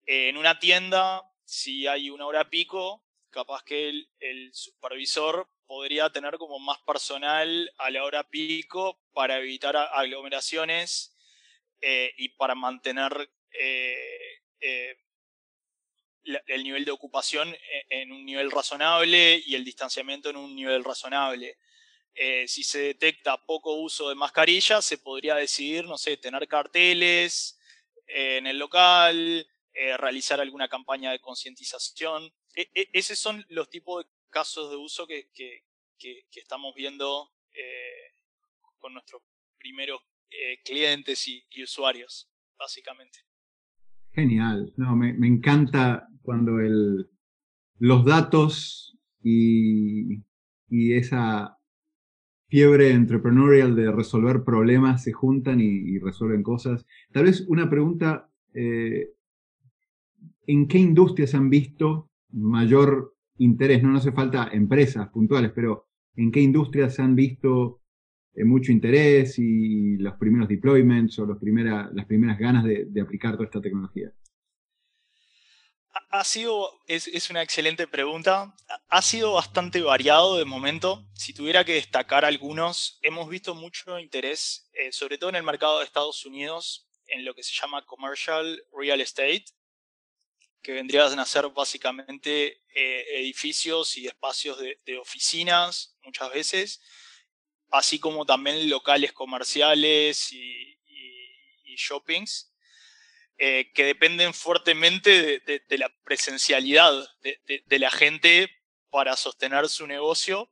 en 0.07 0.37
una 0.37 0.59
tienda, 0.59 1.23
si 1.45 1.87
hay 1.87 2.11
una 2.11 2.27
hora 2.27 2.49
pico, 2.49 3.05
capaz 3.31 3.63
que 3.63 3.89
el, 4.21 4.51
supervisor 4.53 5.49
podría 5.67 6.11
tener 6.11 6.39
como 6.39 6.59
más 6.59 6.79
personal 6.79 7.71
a 7.79 7.91
la 7.91 8.05
hora 8.05 8.25
pico 8.25 9.01
para 9.13 9.39
evitar 9.39 9.77
aglomeraciones 9.77 11.15
eh, 11.81 12.13
y 12.17 12.31
para 12.31 12.55
mantener 12.55 13.31
eh, 13.53 14.41
eh, 14.61 14.97
el 16.47 16.65
nivel 16.65 16.85
de 16.85 16.91
ocupación 16.91 17.55
en 17.89 18.13
un 18.13 18.25
nivel 18.25 18.51
razonable 18.51 19.43
y 19.45 19.55
el 19.55 19.65
distanciamiento 19.65 20.31
en 20.31 20.37
un 20.37 20.55
nivel 20.55 20.85
razonable. 20.85 21.59
Eh, 22.21 22.49
si 22.49 22.65
se 22.65 22.81
detecta 22.81 23.37
poco 23.47 23.75
uso 23.75 24.09
de 24.09 24.17
mascarillas, 24.17 24.85
se 24.85 24.99
podría 24.99 25.37
decidir, 25.37 25.85
no 25.85 25.97
sé, 25.97 26.17
tener 26.17 26.49
carteles 26.49 27.61
eh, 28.09 28.39
en 28.39 28.49
el 28.49 28.59
local, 28.59 29.47
eh, 29.73 29.97
realizar 29.97 30.41
alguna 30.41 30.67
campaña 30.67 31.13
de 31.13 31.21
concientización. 31.21 32.25
E, 32.57 32.69
e, 32.75 32.91
esos 32.93 33.21
son 33.21 33.47
los 33.51 33.71
tipos 33.71 34.05
de 34.05 34.11
casos 34.31 34.69
de 34.69 34.77
uso 34.77 35.07
que, 35.07 35.31
estamos 36.35 36.75
viendo 36.75 37.31
con 38.79 38.95
nuestros 38.95 39.23
primeros 39.59 40.01
clientes 40.65 41.27
y, 41.29 41.45
usuarios, 41.63 42.29
básicamente. 42.57 43.21
Genial, 44.13 44.73
no, 44.77 44.97
me, 44.97 45.27
encanta 45.27 46.09
cuando 46.29 46.59
los 47.79 48.05
datos 48.05 48.99
y, 49.23 50.23
esa 50.69 51.57
fiebre 52.49 52.91
entrepreneurial 52.91 53.75
de 53.75 53.91
resolver 53.91 54.45
problemas 54.45 55.05
se 55.05 55.15
juntan 55.15 55.59
y, 55.59 55.99
resuelven 55.99 56.43
cosas. 56.43 56.85
Tal 57.13 57.25
vez 57.25 57.47
una 57.49 57.71
pregunta, 57.71 58.29
eh, 58.53 59.09
¿en 60.47 60.69
qué 60.69 60.77
industrias 60.77 61.35
han 61.35 61.49
visto 61.49 62.11
mayor 62.31 63.15
interés? 63.39 63.83
No, 63.83 63.97
hace 63.97 64.13
falta 64.13 64.51
empresas 64.53 65.09
puntuales, 65.09 65.53
pero 65.55 65.87
¿en 66.15 66.31
qué 66.31 66.43
industrias 66.43 67.01
han 67.01 67.15
visto 67.15 67.81
eh, 68.35 68.45
mucho 68.45 68.71
interés 68.71 69.39
y 69.39 69.97
los 69.97 70.13
primeros 70.17 70.47
deployments 70.47 71.19
o 71.21 71.27
las 71.27 71.39
primeras 71.39 72.39
ganas 72.39 72.65
de 72.65 73.01
aplicar 73.01 73.33
toda 73.33 73.47
esta 73.47 73.63
tecnología? 73.63 74.13
Ha 76.11 76.25
sido, 76.25 76.81
es, 76.87 77.31
una 77.31 77.43
excelente 77.43 77.87
pregunta. 77.87 78.55
Ha 78.89 79.03
sido 79.03 79.35
bastante 79.35 79.81
variado 79.83 80.39
de 80.39 80.45
momento. 80.45 81.07
Si 81.15 81.35
tuviera 81.35 81.65
que 81.65 81.75
destacar 81.75 82.25
algunos, 82.25 82.99
hemos 83.03 83.29
visto 83.29 83.55
mucho 83.55 83.99
interés, 83.99 84.69
eh, 84.73 84.93
sobre 84.93 85.19
todo 85.19 85.31
en 85.31 85.37
el 85.37 85.43
mercado 85.43 85.79
de 85.79 85.85
Estados 85.85 86.25
Unidos, 86.25 86.89
en 87.07 87.25
lo 87.25 87.35
que 87.35 87.43
se 87.43 87.55
llama 87.55 87.85
commercial 87.85 88.65
real 88.73 89.01
estate, 89.01 89.45
que 90.63 90.73
vendrían 90.73 91.19
a 91.19 91.27
ser 91.27 91.49
básicamente 91.49 92.63
eh, 92.75 93.05
edificios 93.21 93.97
y 93.97 94.07
espacios 94.07 94.59
de, 94.59 94.99
oficinas 94.99 95.97
muchas 96.03 96.33
veces, 96.33 96.81
así 97.71 97.99
como 97.99 98.25
también 98.25 98.69
locales 98.69 99.13
comerciales 99.13 100.33
y 100.33 100.79
shoppings. 101.77 102.53
Eh, 103.41 103.71
que 103.73 103.85
dependen 103.85 104.35
fuertemente 104.35 105.39
de, 105.39 105.79
la 105.79 105.89
presencialidad 106.03 107.09
de, 107.21 107.79
la 107.79 107.89
gente 107.89 108.51
para 108.91 109.17
sostener 109.17 109.69
su 109.69 109.87
negocio, 109.87 110.51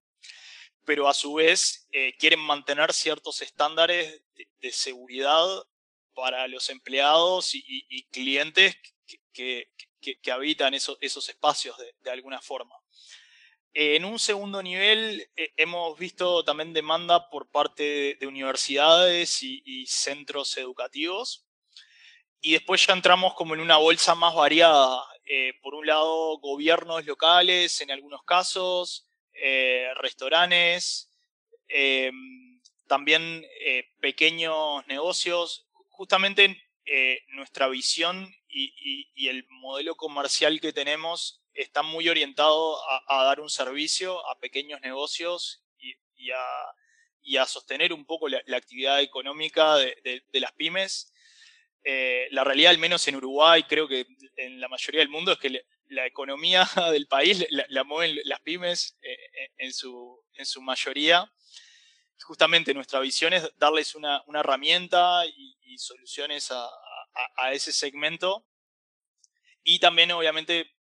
pero 0.85 1.09
a 1.09 1.15
su 1.15 1.35
vez 1.35 1.89
eh, 1.91 2.15
quieren 2.17 2.39
mantener 2.39 2.93
ciertos 2.93 3.43
estándares 3.43 4.23
de, 4.61 4.71
seguridad 4.71 5.45
para 6.15 6.47
los 6.47 6.71
empleados 6.71 7.57
y, 7.57 8.05
clientes 8.13 8.77
que, 9.33 9.69
habitan 10.31 10.73
esos 10.73 11.29
espacios 11.29 11.77
de, 12.05 12.11
alguna 12.13 12.41
forma. 12.41 12.77
En 13.75 14.05
un 14.05 14.21
segundo 14.21 14.63
nivel 14.63 15.29
eh, 15.35 15.53
hemos 15.57 15.99
visto 15.99 16.45
también 16.45 16.73
demanda 16.73 17.31
por 17.31 17.51
parte 17.51 18.17
de, 18.21 18.27
universidades 18.29 19.43
y 19.43 19.87
centros 19.87 20.57
educativos 20.57 21.46
y 22.47 22.53
después 22.53 22.87
ya 22.87 22.93
entramos 22.93 23.35
como 23.35 23.55
en 23.55 23.61
una 23.61 23.77
bolsa 23.77 24.15
más 24.15 24.33
variada. 24.33 25.03
Eh, 25.25 25.55
por 25.63 25.75
un 25.75 25.85
lado, 25.85 26.39
gobiernos 26.39 27.05
locales 27.05 27.81
en 27.81 27.91
algunos 27.91 28.23
casos, 28.23 29.09
eh, 29.33 29.89
restaurantes, 29.97 31.11
eh, 31.67 32.13
también 32.87 33.45
pequeños 34.01 34.87
negocios. 34.87 35.67
Justamente 35.89 36.63
nuestra 37.31 37.67
visión 37.67 38.33
y, 38.49 39.29
el 39.29 39.45
modelo 39.49 39.97
comercial 39.97 40.61
que 40.61 40.73
tenemos 40.73 41.43
está 41.53 41.83
muy 41.83 42.09
orientado 42.09 42.79
a, 43.09 43.25
dar 43.25 43.41
un 43.41 43.51
servicio 43.51 44.25
a 44.29 44.39
pequeños 44.39 44.81
negocios 44.83 45.65
y, 45.81 46.31
a, 46.31 47.47
sostener 47.47 47.93
un 47.93 48.05
poco 48.07 48.29
la, 48.29 48.41
actividad 48.57 49.01
económica 49.01 49.75
de 49.75 50.23
las 50.35 50.53
pymes 50.53 51.13
eh, 51.89 52.27
la 52.33 52.43
realidad, 52.43 52.73
al 52.73 52.79
menos 52.79 53.07
en 53.07 53.15
Uruguay, 53.15 53.63
creo 53.63 53.87
que 53.87 54.09
en 54.35 54.61
la 54.61 54.67
mayoría 54.67 54.99
del 54.99 55.09
mundo, 55.09 55.31
es 55.31 55.39
que 55.39 55.65
la 55.87 56.05
economía 56.05 56.67
del 56.91 57.07
país 57.07 57.47
la, 57.49 57.85
mueven 57.85 58.19
las 58.25 58.41
pymes 58.41 58.99
eh, 59.03 59.13
eh, 59.13 59.51
en, 59.59 59.73
su, 59.73 60.21
en 60.35 60.47
su 60.47 60.61
mayoría. 60.61 61.33
Justamente 62.23 62.75
nuestra 62.75 62.99
visión 62.99 63.33
es 63.35 63.49
darles 63.57 63.95
una, 63.95 64.25
herramienta 64.35 65.25
y, 65.27 65.79
soluciones 65.79 66.51
a, 66.51 67.53
ese 67.53 67.73
segmento. 67.73 68.45
Y 69.63 69.79
también, 69.79 70.11
obviamente, 70.11 70.73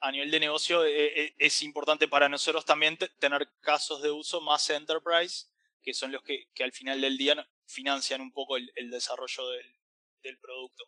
a 0.00 0.10
nivel 0.12 0.30
de 0.30 0.40
negocio, 0.40 0.84
es 0.84 1.62
importante 1.62 2.08
para 2.08 2.28
nosotros 2.28 2.66
también 2.66 2.98
tener 3.18 3.48
casos 3.60 4.02
de 4.02 4.10
uso 4.10 4.40
más 4.40 4.68
enterprise, 4.68 5.46
que 5.80 5.94
son 5.94 6.12
los 6.12 6.22
que, 6.22 6.48
al 6.62 6.72
final 6.72 7.00
del 7.00 7.16
día 7.16 7.48
financian 7.64 8.20
un 8.20 8.32
poco 8.32 8.56
el 8.56 8.90
desarrollo 8.90 9.48
del, 9.50 9.77
del 10.22 10.38
producto. 10.38 10.84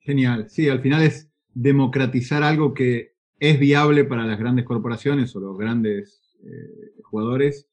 Genial, 0.00 0.50
sí, 0.50 0.68
al 0.68 0.80
final 0.80 1.02
es 1.02 1.30
democratizar 1.54 2.42
algo 2.42 2.74
que 2.74 3.12
es 3.38 3.58
viable 3.58 4.04
para 4.04 4.24
las 4.24 4.38
grandes 4.38 4.64
corporaciones 4.64 5.34
o 5.36 5.40
los 5.40 5.58
grandes 5.58 6.36
eh, 6.44 6.92
jugadores 7.02 7.68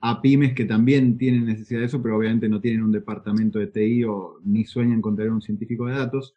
a 0.00 0.20
pymes 0.20 0.54
que 0.54 0.64
también 0.64 1.18
tienen 1.18 1.46
necesidad 1.46 1.80
de 1.80 1.86
eso, 1.86 2.02
pero 2.02 2.16
obviamente 2.16 2.48
no 2.48 2.60
tienen 2.60 2.82
un 2.82 2.92
departamento 2.92 3.58
de 3.58 3.66
TI 3.68 4.04
o 4.04 4.38
ni 4.44 4.64
sueñan 4.64 5.00
con 5.00 5.16
tener 5.16 5.32
un 5.32 5.42
científico 5.42 5.86
de 5.86 5.94
datos. 5.94 6.34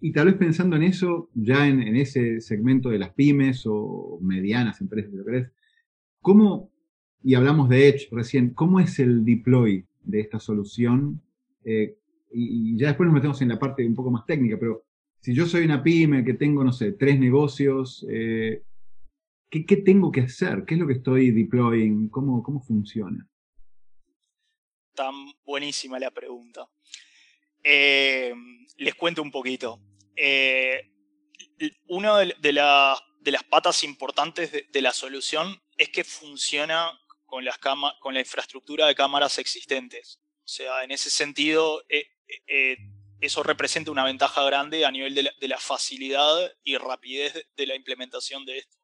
Y 0.00 0.12
tal 0.12 0.26
vez 0.26 0.34
pensando 0.34 0.76
en 0.76 0.82
eso, 0.82 1.30
ya 1.34 1.68
en, 1.68 1.94
ese 1.96 2.40
segmento 2.40 2.88
de 2.88 2.98
las 2.98 3.10
pymes 3.10 3.62
o 3.66 4.18
medianas 4.20 4.80
empresas, 4.80 5.12
¿cómo, 6.20 6.72
y 7.22 7.34
hablamos 7.34 7.68
de 7.68 7.88
Edge 7.88 8.08
recién, 8.10 8.50
cómo 8.50 8.80
es 8.80 8.98
el 8.98 9.24
deploy 9.24 9.86
de 10.02 10.20
esta 10.20 10.40
solución? 10.40 11.20
Eh, 11.64 11.96
y, 12.32 12.76
ya 12.76 12.88
después 12.88 13.06
nos 13.06 13.14
metemos 13.14 13.40
en 13.42 13.48
la 13.48 13.58
parte 13.58 13.86
un 13.86 13.94
poco 13.94 14.10
más 14.10 14.24
técnica, 14.26 14.56
pero 14.58 14.84
si 15.20 15.34
yo 15.34 15.46
soy 15.46 15.64
una 15.64 15.82
pyme 15.82 16.24
que 16.24 16.34
tengo, 16.34 16.64
no 16.64 16.72
sé, 16.72 16.92
tres 16.92 17.18
negocios, 17.18 18.04
eh, 18.10 18.62
¿qué, 19.48 19.76
tengo 19.76 20.10
que 20.10 20.22
hacer? 20.22 20.64
¿Qué 20.66 20.74
es 20.74 20.80
lo 20.80 20.86
que 20.86 20.94
estoy 20.94 21.30
deploying? 21.30 22.08
¿Cómo, 22.08 22.42
cómo 22.42 22.60
funciona? 22.60 23.28
Tan 24.94 25.14
buenísima 25.44 25.98
la 25.98 26.10
pregunta. 26.10 26.68
Eh, 27.62 28.34
les 28.78 28.94
cuento 28.94 29.22
un 29.22 29.30
poquito. 29.30 29.80
Eh, 30.16 30.90
una 31.88 32.18
de, 32.18 32.52
las 32.52 33.44
patas 33.48 33.84
importantes 33.84 34.50
de, 34.72 34.82
la 34.82 34.92
solución 34.92 35.56
es 35.76 35.88
que 35.90 36.02
funciona 36.02 36.90
con, 37.26 37.44
las 37.44 37.58
con 38.00 38.14
la 38.14 38.20
infraestructura 38.20 38.86
de 38.86 38.94
cámaras 38.94 39.38
existentes. 39.38 40.21
O 40.44 40.48
sea, 40.48 40.82
en 40.82 40.90
ese 40.90 41.08
sentido, 41.08 41.84
eh, 41.88 42.76
eso 43.20 43.42
representa 43.42 43.92
una 43.92 44.04
ventaja 44.04 44.42
grande 44.44 44.84
a 44.84 44.90
nivel 44.90 45.14
de 45.14 45.48
la, 45.48 45.58
facilidad 45.58 46.52
y 46.64 46.76
rapidez 46.76 47.46
de 47.54 47.66
la 47.66 47.76
implementación 47.76 48.44
de 48.44 48.58
esto. 48.58 48.76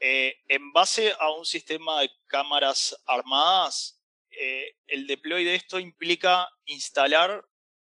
Eh, 0.00 0.36
en 0.48 0.72
base 0.72 1.12
a 1.18 1.30
un 1.32 1.44
sistema 1.44 2.00
de 2.00 2.10
cámaras 2.26 2.96
armadas, 3.04 4.00
eh, 4.30 4.76
el 4.86 5.06
deploy 5.06 5.44
de 5.44 5.56
esto 5.56 5.78
implica 5.78 6.48
instalar 6.64 7.44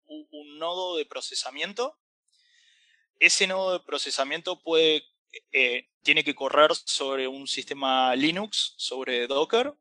un, 0.06 0.58
nodo 0.58 0.96
de 0.96 1.06
procesamiento. 1.06 1.96
Ese 3.20 3.46
nodo 3.46 3.74
de 3.74 3.84
procesamiento 3.84 4.60
tiene 6.02 6.24
que 6.24 6.34
correr 6.34 6.74
sobre 6.74 7.28
un 7.28 7.46
sistema 7.46 8.16
Linux, 8.16 8.74
sobre 8.76 9.28
Docker, 9.28 9.74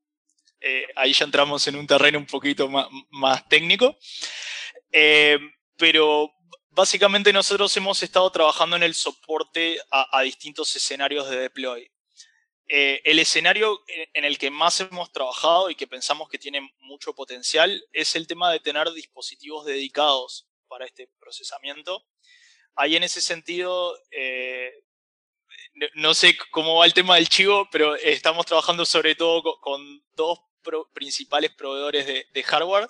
ahí 0.95 1.13
ya 1.13 1.25
entramos 1.25 1.67
en 1.67 1.75
un 1.75 1.87
terreno 1.87 2.19
un 2.19 2.25
poquito 2.25 2.69
más, 3.11 3.47
técnico. 3.47 3.97
pero 5.77 6.31
básicamente 6.69 7.33
nosotros 7.33 7.75
hemos 7.77 8.01
estado 8.03 8.29
trabajando 8.31 8.75
en 8.75 8.83
el 8.83 8.93
soporte 8.93 9.79
a 9.91 10.21
distintos 10.21 10.75
escenarios 10.75 11.29
de 11.29 11.37
deploy. 11.37 11.91
Eh, 12.71 13.01
el 13.03 13.17
escenario 13.17 13.83
en 14.13 14.25
el 14.25 14.37
que 14.37 14.51
más 14.51 14.79
hemos 14.79 15.11
trabajado 15.11 15.71
y 15.71 15.75
que 15.75 15.87
pensamos 15.87 16.29
que 16.29 16.37
tiene 16.37 16.61
mucho 16.81 17.15
potencial 17.15 17.83
es 17.91 18.15
el 18.15 18.27
tema 18.27 18.51
de 18.51 18.59
tener 18.59 18.91
dispositivos 18.91 19.65
dedicados 19.65 20.47
para 20.67 20.85
este 20.85 21.09
procesamiento. 21.19 22.05
Ahí 22.75 22.95
en 22.95 23.01
ese 23.01 23.21
sentido, 23.21 23.97
eh, 24.11 24.71
no 25.95 26.13
sé 26.13 26.37
cómo 26.51 26.75
va 26.75 26.85
el 26.85 26.93
tema 26.93 27.15
del 27.15 27.27
chivo, 27.27 27.67
pero 27.71 27.95
estamos 27.95 28.45
trabajando 28.45 28.85
sobre 28.85 29.15
todo 29.15 29.59
con, 29.61 30.05
dos 30.13 30.39
principales 30.93 31.51
proveedores 31.51 32.05
de, 32.05 32.43
hardware, 32.43 32.89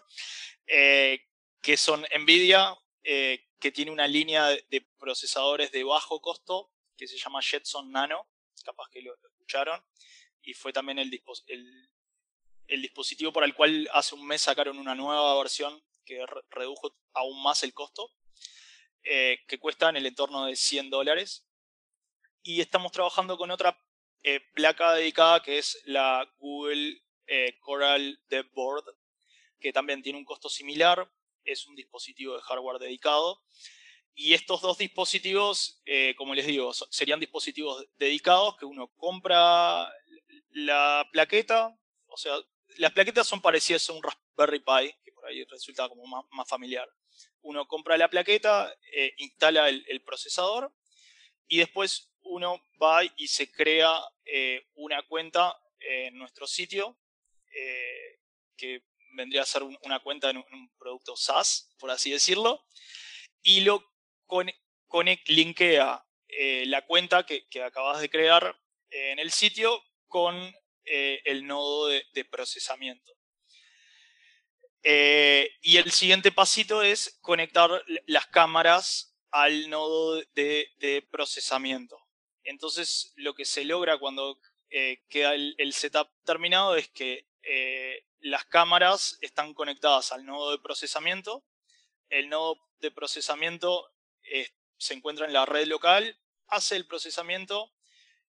eh, 0.67 1.25
que 1.61 1.77
son 1.77 2.05
Nvidia, 2.19 2.77
que 3.03 3.71
tiene 3.71 3.91
una 3.91 4.07
línea 4.07 4.47
de 4.47 4.87
procesadores 4.97 5.71
de 5.71 5.83
bajo 5.83 6.21
costo, 6.21 6.71
que 6.97 7.07
se 7.07 7.17
llama 7.17 7.41
Jetson 7.41 7.91
Nano, 7.91 8.27
capaz 8.63 8.89
que 8.89 9.01
lo, 9.01 9.13
escucharon, 9.15 9.83
y 10.41 10.53
fue 10.53 10.73
también 10.73 10.99
el, 10.99 11.09
dispositivo 12.67 13.31
por 13.33 13.43
el 13.43 13.55
cual 13.55 13.89
hace 13.93 14.15
un 14.15 14.25
mes 14.27 14.41
sacaron 14.41 14.77
una 14.77 14.95
nueva 14.95 15.37
versión 15.37 15.81
que 16.05 16.25
redujo 16.49 16.95
aún 17.13 17.41
más 17.41 17.63
el 17.63 17.73
costo, 17.73 18.11
eh, 19.03 19.39
que 19.47 19.59
cuesta 19.59 19.89
en 19.89 19.97
el 19.97 20.05
entorno 20.05 20.45
de 20.45 20.55
100 20.55 20.89
dólares. 20.89 21.45
Y 22.43 22.61
estamos 22.61 22.91
trabajando 22.91 23.37
con 23.37 23.51
otra 23.51 23.77
eh, 24.23 24.41
placa 24.53 24.93
dedicada 24.93 25.41
que 25.41 25.57
es 25.57 25.81
la 25.85 26.29
Google 26.37 27.01
eh, 27.29 27.57
Coral 27.59 28.19
Dev 28.29 28.49
Board, 28.51 28.85
que 29.59 29.71
también 29.71 30.01
tiene 30.01 30.17
un 30.17 30.25
costo 30.25 30.49
similar, 30.49 31.09
es 31.43 31.65
un 31.67 31.75
dispositivo 31.75 32.35
de 32.35 32.41
hardware 32.41 32.79
dedicado. 32.79 33.41
Y 34.13 34.33
estos 34.33 34.61
dos 34.61 34.77
dispositivos, 34.77 35.81
eh, 35.85 36.13
como 36.17 36.35
les 36.35 36.45
digo, 36.45 36.73
serían 36.73 37.19
dispositivos 37.19 37.85
dedicados 37.97 38.57
que 38.57 38.65
uno 38.65 38.91
compra 38.95 39.89
la 40.49 41.07
plaqueta, 41.11 41.77
o 42.07 42.17
sea, 42.17 42.35
las 42.77 42.91
plaquetas 42.91 43.27
son 43.27 43.41
parecidas 43.41 43.89
a 43.89 43.93
un 43.93 44.03
Raspberry 44.03 44.59
Pi, 44.59 44.95
que 45.03 45.11
por 45.11 45.25
ahí 45.25 45.43
resulta 45.45 45.87
como 45.87 46.05
más, 46.05 46.49
familiar. 46.49 46.87
Uno 47.41 47.67
compra 47.67 47.97
la 47.97 48.09
plaqueta, 48.09 48.73
eh, 48.91 49.13
instala 49.17 49.69
el, 49.69 50.01
procesador 50.03 50.73
y 51.47 51.57
después 51.57 52.11
uno 52.21 52.61
va 52.81 53.03
y 53.17 53.27
se 53.27 53.51
crea 53.51 53.99
eh, 54.25 54.67
una 54.75 55.01
cuenta 55.03 55.57
en 55.79 56.17
nuestro 56.17 56.47
sitio, 56.47 56.97
que 58.55 58.83
vendría 59.13 59.41
a 59.41 59.45
ser 59.45 59.63
una 59.63 59.99
cuenta 59.99 60.29
en 60.29 60.37
un, 60.37 60.71
producto 60.77 61.15
SaaS, 61.15 61.73
por 61.77 61.91
así 61.91 62.11
decirlo, 62.11 62.65
y 63.41 63.61
lo 63.61 63.83
con, 64.25 64.49
linkea 65.27 66.05
eh, 66.27 66.65
la 66.67 66.85
cuenta 66.85 67.25
que, 67.25 67.45
acabas 67.63 68.01
de 68.01 68.09
crear 68.09 68.57
en 68.89 69.19
el 69.19 69.31
sitio 69.31 69.83
con 70.07 70.35
eh, 70.85 71.21
el 71.25 71.45
nodo 71.45 71.87
de, 71.87 72.25
procesamiento. 72.29 73.13
Eh, 74.83 75.51
y 75.61 75.77
el 75.77 75.91
siguiente 75.91 76.31
pasito 76.31 76.81
es 76.81 77.17
conectar 77.21 77.83
las 78.05 78.27
cámaras 78.27 79.17
al 79.31 79.69
nodo 79.69 80.21
de, 80.33 81.07
procesamiento. 81.11 81.97
Entonces 82.43 83.13
lo 83.17 83.33
que 83.33 83.45
se 83.45 83.65
logra 83.65 83.97
cuando 83.99 84.39
queda 85.09 85.33
el, 85.33 85.73
setup 85.73 86.09
terminado 86.23 86.75
es 86.75 86.87
que 86.89 87.28
las 88.19 88.45
cámaras 88.45 89.17
están 89.21 89.53
conectadas 89.53 90.11
al 90.11 90.25
nodo 90.25 90.51
de 90.51 90.59
procesamiento. 90.59 91.43
El 92.09 92.29
nodo 92.29 92.59
de 92.79 92.91
procesamiento 92.91 93.91
se 94.77 94.93
encuentra 94.93 95.25
en 95.25 95.33
la 95.33 95.45
red 95.45 95.67
local, 95.67 96.17
hace 96.47 96.75
el 96.75 96.87
procesamiento 96.87 97.71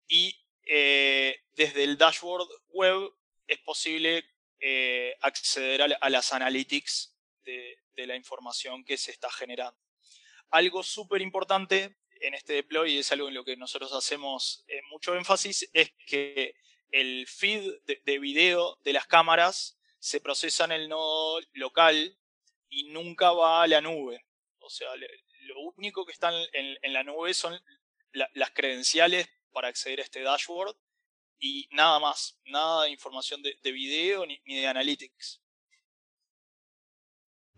y 0.07 0.35
eh, 0.65 1.39
desde 1.53 1.83
el 1.83 1.97
dashboard 1.97 2.47
web 2.69 3.11
es 3.47 3.59
posible 3.59 4.25
eh, 4.59 5.15
acceder 5.21 5.81
a, 5.81 6.09
las 6.09 6.33
analytics 6.33 7.17
de, 7.43 7.77
la 7.95 8.15
información 8.15 8.83
que 8.83 8.97
se 8.97 9.11
está 9.11 9.31
generando. 9.31 9.79
Algo 10.49 10.81
súper 10.81 11.21
importante 11.21 11.97
en 12.19 12.33
este 12.33 12.53
deploy, 12.53 12.93
y 12.93 12.97
es 12.99 13.11
algo 13.11 13.27
en 13.27 13.35
lo 13.35 13.43
que 13.43 13.55
nosotros 13.55 13.93
hacemos 13.93 14.63
eh, 14.67 14.81
mucho 14.89 15.15
énfasis, 15.15 15.69
es 15.71 15.91
que 16.07 16.55
el 16.91 17.25
feed 17.27 17.73
de, 17.85 18.01
de, 18.05 18.19
video 18.19 18.77
de 18.83 18.93
las 18.93 19.07
cámaras 19.07 19.79
se 19.99 20.19
procesa 20.19 20.65
en 20.65 20.71
el 20.71 20.89
nodo 20.89 21.39
local 21.53 22.17
y 22.69 22.89
nunca 22.91 23.31
va 23.31 23.63
a 23.63 23.67
la 23.67 23.81
nube. 23.81 24.25
O 24.59 24.69
sea, 24.69 24.87
lo 24.95 25.59
único 25.77 26.05
que 26.05 26.13
está 26.13 26.31
en, 26.53 26.93
la 26.93 27.03
nube 27.03 27.33
son 27.33 27.53
las 28.13 28.51
credenciales 28.51 29.29
para 29.51 29.67
acceder 29.67 29.99
a 29.99 30.03
este 30.03 30.21
dashboard 30.21 30.75
y 31.39 31.67
nada 31.71 31.99
más, 31.99 32.39
nada 32.45 32.85
de 32.85 32.91
información 32.91 33.41
de, 33.41 33.71
video 33.71 34.25
ni, 34.25 34.39
de 34.45 34.67
analytics. 34.67 35.41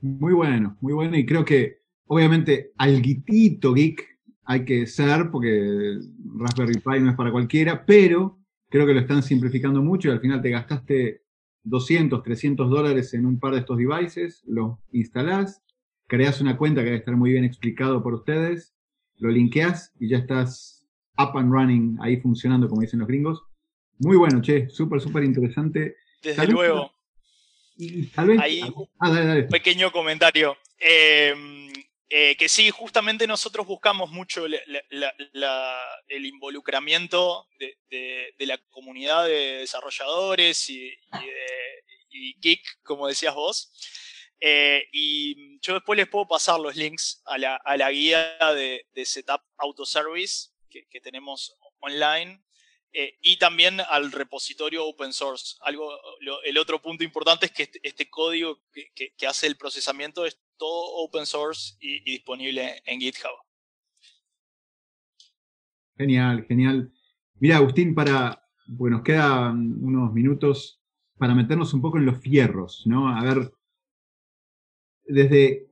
Muy 0.02 0.34
bueno, 0.34 0.78
muy 0.82 0.94
bueno 0.94 1.18
y 1.18 1.26
creo 1.26 1.46
que 1.46 1.84
obviamente 2.08 2.74
alguitito 2.78 3.74
geek 3.74 4.20
hay 4.46 4.66
que 4.66 4.86
ser 4.86 5.32
porque 5.32 5.98
Raspberry 6.38 6.80
Pi 6.80 7.00
no 7.00 7.12
es 7.12 7.16
para 7.16 7.32
cualquiera, 7.32 7.86
pero 7.86 8.43
creo 8.74 8.88
que 8.88 8.96
lo 8.96 9.02
están 9.02 9.22
simplificando 9.22 9.84
mucho 9.84 10.08
y 10.08 10.12
al 10.12 10.20
final 10.20 10.42
te 10.42 10.50
gastaste 10.50 11.22
200, 11.62 12.24
300 12.24 12.72
dólares 12.72 13.14
en 13.14 13.28
un 13.28 13.40
par 13.40 13.54
de 13.54 13.60
estos 13.60 13.78
devices, 13.78 14.42
los 14.48 14.80
instalás, 14.92 15.62
creas 16.08 16.42
una 16.42 16.58
cuenta 16.58 16.82
que 16.82 16.86
debe 16.86 16.98
estar 16.98 17.16
muy 17.16 17.34
bien 17.34 17.44
explicado 17.44 18.02
por 18.02 18.16
ustedes, 18.16 18.74
lo 19.20 19.30
linkeas 19.30 19.94
y 20.00 20.10
ya 20.10 20.18
estás 20.18 20.88
up 21.20 21.38
and 21.38 21.54
running, 21.54 22.00
ahí 22.02 22.18
funcionando, 22.18 22.68
como 22.68 22.82
dicen 22.82 22.98
los 22.98 23.08
gringos. 23.08 23.44
Muy 24.00 24.18
bueno, 24.18 24.42
che, 24.42 24.68
súper, 24.70 25.00
súper 25.00 25.24
interesante. 25.24 25.96
Desde 26.24 26.48
luego. 26.48 26.92
tal 28.16 28.26
vez, 28.26 28.40
ahí, 28.40 28.62
ah, 28.98 29.12
dale, 29.12 29.44
pequeño 29.44 29.92
comentario. 29.92 30.58
Em, 30.80 31.72
eh, 32.16 32.36
que 32.38 32.48
sí, 32.48 32.70
justamente 32.70 33.26
nosotros 33.26 33.66
buscamos 33.66 34.12
mucho 34.12 34.46
el 34.46 36.26
involucramiento 36.26 37.48
de, 37.58 38.36
la 38.38 38.58
comunidad 38.70 39.26
de 39.26 39.58
desarrolladores 39.60 40.70
y, 40.70 40.94
y 42.10 42.36
geek, 42.40 42.62
como 42.84 43.08
decías 43.08 43.34
vos. 43.34 43.72
Eh, 44.46 44.90
y 44.92 45.58
yo 45.62 45.76
después 45.76 45.96
les 45.96 46.10
puedo 46.10 46.28
pasar 46.28 46.60
los 46.60 46.76
links 46.76 47.22
a 47.24 47.38
la, 47.38 47.92
guía 47.92 48.38
de, 48.54 49.06
Setup 49.06 49.42
Auto 49.58 49.86
Service 49.86 50.50
que, 50.70 51.00
tenemos 51.00 51.56
online 51.80 52.44
eh, 52.92 53.18
y 53.22 53.38
también 53.38 53.80
al 53.80 54.12
repositorio 54.12 54.86
open 54.86 55.14
source. 55.14 55.56
Algo, 55.62 55.98
el 56.44 56.58
otro 56.58 56.82
punto 56.82 57.06
importante 57.06 57.46
es 57.46 57.54
que 57.54 57.64
este, 57.64 57.80
este 57.84 58.10
código 58.10 58.60
que, 58.74 59.28
hace 59.28 59.48
el 59.48 59.56
procesamiento 59.56 60.26
es 60.26 60.38
todo 60.58 60.96
open 61.04 61.26
source 61.26 61.76
y, 61.80 62.04
disponible 62.04 62.82
en 62.86 63.00
GitHub. 63.00 63.38
Genial, 65.98 66.46
genial. 66.48 66.92
Mira, 67.40 67.58
Agustín, 67.58 67.94
para, 67.94 68.44
bueno, 68.68 68.98
nos 68.98 69.06
quedan 69.06 69.84
unos 69.84 70.14
minutos 70.14 70.80
para 71.18 71.36
meternos 71.36 71.74
un 71.74 71.82
poco 71.82 71.98
en 71.98 72.06
los 72.06 72.20
fierros, 72.20 72.84
¿no? 72.86 73.08
A 73.08 73.24
ver, 73.24 73.54
desde 75.06 75.68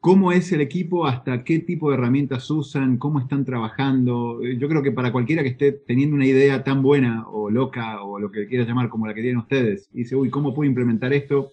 cómo 0.00 0.32
es 0.32 0.52
el 0.52 0.60
equipo 0.60 1.06
hasta 1.06 1.44
qué 1.44 1.58
tipo 1.58 1.90
de 1.90 1.96
herramientas 1.96 2.50
usan, 2.50 2.98
cómo 2.98 3.18
están 3.20 3.44
trabajando. 3.44 4.40
Yo 4.42 4.68
creo 4.68 4.82
que 4.82 4.92
para 4.92 5.12
cualquiera 5.12 5.42
que 5.42 5.50
esté 5.50 5.72
teniendo 5.72 6.16
una 6.16 6.26
idea 6.26 6.62
tan 6.62 6.82
buena 6.82 7.28
o 7.28 7.50
loca 7.50 8.02
o 8.02 8.18
lo 8.18 8.30
que 8.30 8.46
quieras 8.46 8.68
llamar 8.68 8.88
como 8.88 9.06
la 9.06 9.14
que 9.14 9.22
tienen 9.22 9.40
ustedes, 9.40 9.88
y 9.92 9.98
dice, 9.98 10.16
uy, 10.16 10.30
¿cómo 10.30 10.54
puedo 10.54 10.68
implementar 10.68 11.12
esto? 11.12 11.52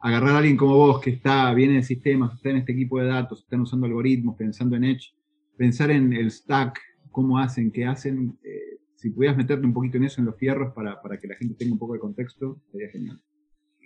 Agarrar 0.00 0.34
a 0.34 0.38
alguien 0.38 0.56
como 0.56 0.76
vos 0.76 1.00
que 1.00 1.10
está, 1.10 1.52
viene 1.54 1.74
de 1.74 1.82
sistemas, 1.82 2.34
está 2.34 2.50
en 2.50 2.58
este 2.58 2.72
equipo 2.72 3.00
de 3.00 3.06
datos, 3.06 3.40
están 3.40 3.60
usando 3.60 3.86
algoritmos, 3.86 4.36
pensando 4.36 4.76
en 4.76 4.84
Edge, 4.84 5.14
pensar 5.56 5.90
en 5.90 6.12
el 6.12 6.30
stack, 6.30 6.80
cómo 7.10 7.38
hacen, 7.38 7.72
qué 7.72 7.86
hacen. 7.86 8.38
Eh, 8.44 8.78
si 8.94 9.10
pudieras 9.10 9.36
meterte 9.36 9.66
un 9.66 9.72
poquito 9.72 9.96
en 9.96 10.04
eso, 10.04 10.20
en 10.20 10.26
los 10.26 10.36
fierros, 10.36 10.74
para, 10.74 11.00
para 11.00 11.18
que 11.18 11.26
la 11.26 11.36
gente 11.36 11.54
tenga 11.54 11.72
un 11.72 11.78
poco 11.78 11.94
de 11.94 12.00
contexto, 12.00 12.60
sería 12.70 12.90
genial. 12.90 13.20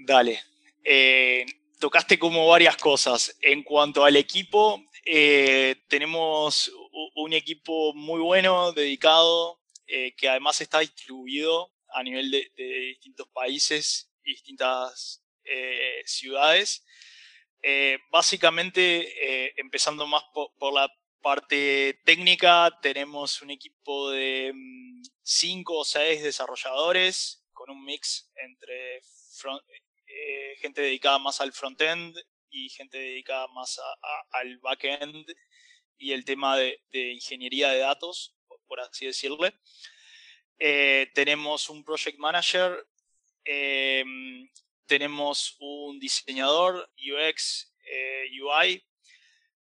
Dale. 0.04 0.40
Eh, 0.82 1.46
tocaste 1.78 2.18
como 2.18 2.46
varias 2.48 2.76
cosas. 2.76 3.36
En 3.40 3.62
cuanto 3.62 4.04
al 4.04 4.16
equipo, 4.16 4.82
eh, 5.04 5.76
tenemos 5.88 6.72
un 7.14 7.32
equipo 7.32 7.94
muy 7.94 8.20
bueno, 8.20 8.72
dedicado, 8.72 9.58
que 10.16 10.28
además 10.28 10.60
está 10.60 10.78
distribuido 10.78 11.72
a 11.92 12.02
nivel 12.02 12.30
de, 12.30 12.50
distintos 12.88 13.28
países 13.28 14.10
y 14.24 14.30
distintas 14.32 15.22
eh, 15.50 16.02
ciudades. 16.06 16.84
básicamente, 18.10 19.60
empezando 19.60 20.06
más 20.06 20.22
por, 20.32 20.72
la 20.72 20.88
parte 21.20 22.00
técnica, 22.04 22.78
tenemos 22.80 23.42
un 23.42 23.50
equipo 23.50 24.10
de 24.10 24.52
5 25.22 25.72
mm, 25.72 25.76
o 25.76 25.84
6 25.84 26.22
desarrolladores 26.22 27.44
con 27.52 27.70
un 27.70 27.84
mix 27.84 28.30
entre 28.36 29.00
gente 30.58 30.82
dedicada 30.82 31.18
más 31.18 31.40
al 31.40 31.52
frontend 31.52 32.16
y 32.50 32.68
gente 32.70 32.98
dedicada 32.98 33.46
más 33.48 33.80
al 34.30 34.58
backend 34.58 35.26
y 35.98 36.12
el 36.12 36.24
tema 36.24 36.56
de, 36.56 36.80
ingeniería 36.92 37.70
de 37.70 37.78
datos, 37.78 38.34
por 38.66 38.80
así 38.80 39.06
decirle. 39.06 39.54
tenemos 41.14 41.68
un 41.68 41.84
project 41.84 42.18
manager 42.18 42.86
tenemos 44.90 45.56
un 45.60 46.00
diseñador 46.00 46.90
UX, 46.98 47.72
eh, 47.84 48.24
UI, 48.42 48.84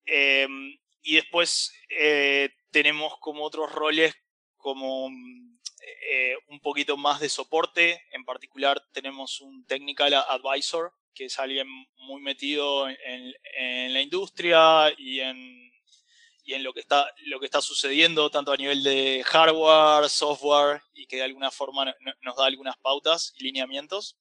em, 0.05 0.75
y 1.03 1.13
después 1.13 1.71
eh, 1.89 2.49
tenemos 2.71 3.13
como 3.19 3.43
otros 3.43 3.71
roles 3.71 4.15
como 4.57 5.11
eh, 6.09 6.33
un 6.47 6.59
poquito 6.59 6.97
más 6.97 7.19
de 7.19 7.29
soporte, 7.29 8.01
en 8.13 8.25
particular 8.25 8.83
tenemos 8.93 9.41
un 9.41 9.63
technical 9.67 10.15
advisor, 10.15 10.91
que 11.13 11.25
es 11.25 11.37
alguien 11.37 11.67
muy 11.97 12.19
metido 12.19 12.89
en, 12.89 13.93
la 13.93 14.01
industria 14.01 14.91
y 14.97 15.19
en, 15.19 15.71
en 16.47 16.63
lo, 16.63 16.73
que 16.73 16.79
está, 16.79 17.13
lo 17.25 17.39
que 17.39 17.45
está 17.45 17.61
sucediendo, 17.61 18.31
tanto 18.31 18.51
a 18.51 18.57
nivel 18.57 18.81
de 18.81 19.23
hardware, 19.23 20.09
software, 20.09 20.81
y 20.95 21.05
que 21.05 21.17
de 21.17 21.23
alguna 21.23 21.51
forma 21.51 21.93
nos 22.21 22.35
da 22.35 22.45
algunas 22.47 22.77
pautas 22.77 23.33
y 23.37 23.43
lineamientos. 23.43 24.17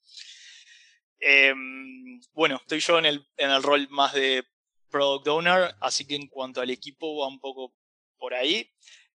Em, 1.20 2.20
bueno, 2.32 2.56
estoy 2.56 2.80
yo 2.80 2.98
en 2.98 3.06
el, 3.06 3.26
en 3.36 3.50
el 3.50 3.62
rol 3.62 3.86
más 3.90 4.14
de 4.14 4.44
product 4.90 5.28
owner, 5.28 5.74
así 5.80 6.06
que 6.06 6.16
en 6.16 6.26
cuanto 6.26 6.60
al 6.60 6.70
equipo 6.70 7.18
va 7.18 7.28
un 7.28 7.40
poco 7.40 7.74
por 8.18 8.34
ahí. 8.34 8.72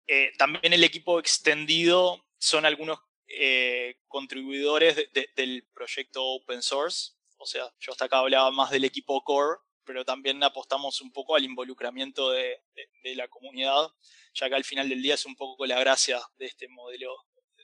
Eh, 0.07 0.33
también 0.39 0.73
el 0.73 0.83
equipo 0.83 1.21
extendido 1.21 2.27
son 2.39 2.67
algunos 2.67 2.99
eh, 3.29 4.01
contribuidores 4.09 4.97
del 5.37 5.69
proyecto 5.73 6.25
open 6.25 6.63
source. 6.63 7.13
O 7.37 7.47
sea, 7.47 7.73
yo 7.79 7.93
hasta 7.93 8.07
acá 8.07 8.19
hablaba 8.19 8.51
más 8.51 8.71
del 8.71 8.85
equipo 8.85 9.23
core, 9.23 9.59
pero 9.85 10.05
también 10.05 10.43
apostamos 10.43 11.01
un 11.01 11.13
poco 11.13 11.37
al 11.37 11.45
involucramiento 11.45 12.31
de, 12.31 12.63
de 13.03 13.15
la 13.15 13.29
comunidad, 13.29 13.89
ya 14.35 14.49
que 14.49 14.55
al 14.55 14.65
final 14.65 14.89
del 14.89 15.03
día 15.03 15.15
es 15.15 15.27
un 15.27 15.37
poco 15.37 15.65
la 15.67 15.79
gracia 15.79 16.21
de 16.39 16.47
este 16.47 16.69
modelo 16.69 17.15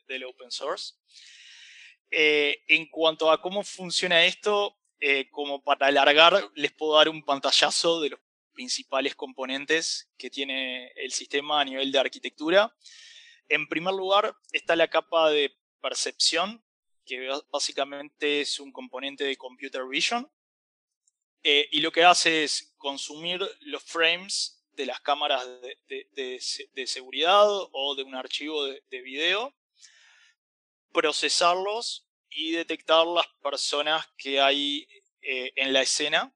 del 0.07 0.25
open 0.25 0.51
source. 0.51 0.95
Eh, 2.11 2.63
en 2.69 2.87
cuanto 2.87 3.31
a 3.31 3.41
cómo 3.41 3.63
funciona 3.63 4.25
esto, 4.25 4.77
eh, 5.01 5.29
como 5.31 5.63
para 5.63 5.89
alargar, 5.89 6.51
les 6.55 6.73
puedo 6.73 6.95
dar 6.95 7.09
un 7.09 7.25
pantallazo 7.25 8.01
de 8.01 8.11
los 8.11 8.21
principales 8.53 9.15
componentes 9.15 10.09
que 10.17 10.31
tiene 10.31 10.89
el 10.97 11.13
sistema 11.13 11.61
a 11.61 11.65
nivel 11.65 11.93
de 11.93 11.99
arquitectura. 11.99 12.75
En 13.49 13.69
primer 13.69 13.95
lugar, 13.95 14.35
está 14.53 14.75
la 14.77 14.89
capa 14.89 15.31
de 15.31 15.55
percepción, 15.81 16.65
que 17.05 17.29
básicamente 17.51 18.41
es 18.41 18.59
un 18.59 18.73
componente 18.73 19.25
de 19.25 19.37
computer 19.37 19.87
vision. 19.87 20.31
Eh, 21.43 21.69
y 21.71 21.81
lo 21.81 21.93
que 21.93 22.05
hace 22.05 22.45
es 22.45 22.75
consumir 22.79 23.41
los 23.61 23.83
frames 23.85 24.65
de 24.73 24.87
las 24.87 25.01
cámaras 25.01 25.47
de, 25.89 26.87
seguridad 26.87 27.47
o 27.49 27.95
de 27.95 28.03
un 28.03 28.15
archivo 28.15 28.65
de, 28.65 28.83
de 28.91 29.01
video 29.03 29.55
procesarlos 30.97 32.09
y 32.31 32.53
detectar 32.53 33.07
las 33.07 33.27
personas 33.43 34.07
que 34.17 34.41
hay 34.41 34.89
eh, 35.21 35.53
en 35.55 35.75
la 35.75 35.83
escena. 35.83 36.35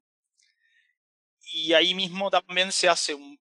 Y 1.51 1.73
ahí 1.73 1.95
mismo 1.95 2.29
también 2.29 2.71
se 2.71 2.87
hace 2.87 3.15
un, 3.15 3.39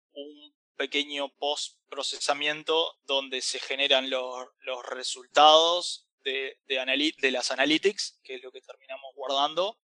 pequeño 0.76 1.30
post 1.38 1.78
procesamiento 1.88 2.98
donde 3.04 3.40
se 3.40 3.58
generan 3.58 4.10
los, 4.10 4.46
resultados 4.90 6.06
de, 6.22 6.58
de, 6.66 7.30
las 7.30 7.50
analytics, 7.50 8.20
que 8.22 8.34
es 8.34 8.42
lo 8.42 8.52
que 8.52 8.60
terminamos 8.60 9.14
guardando. 9.14 9.78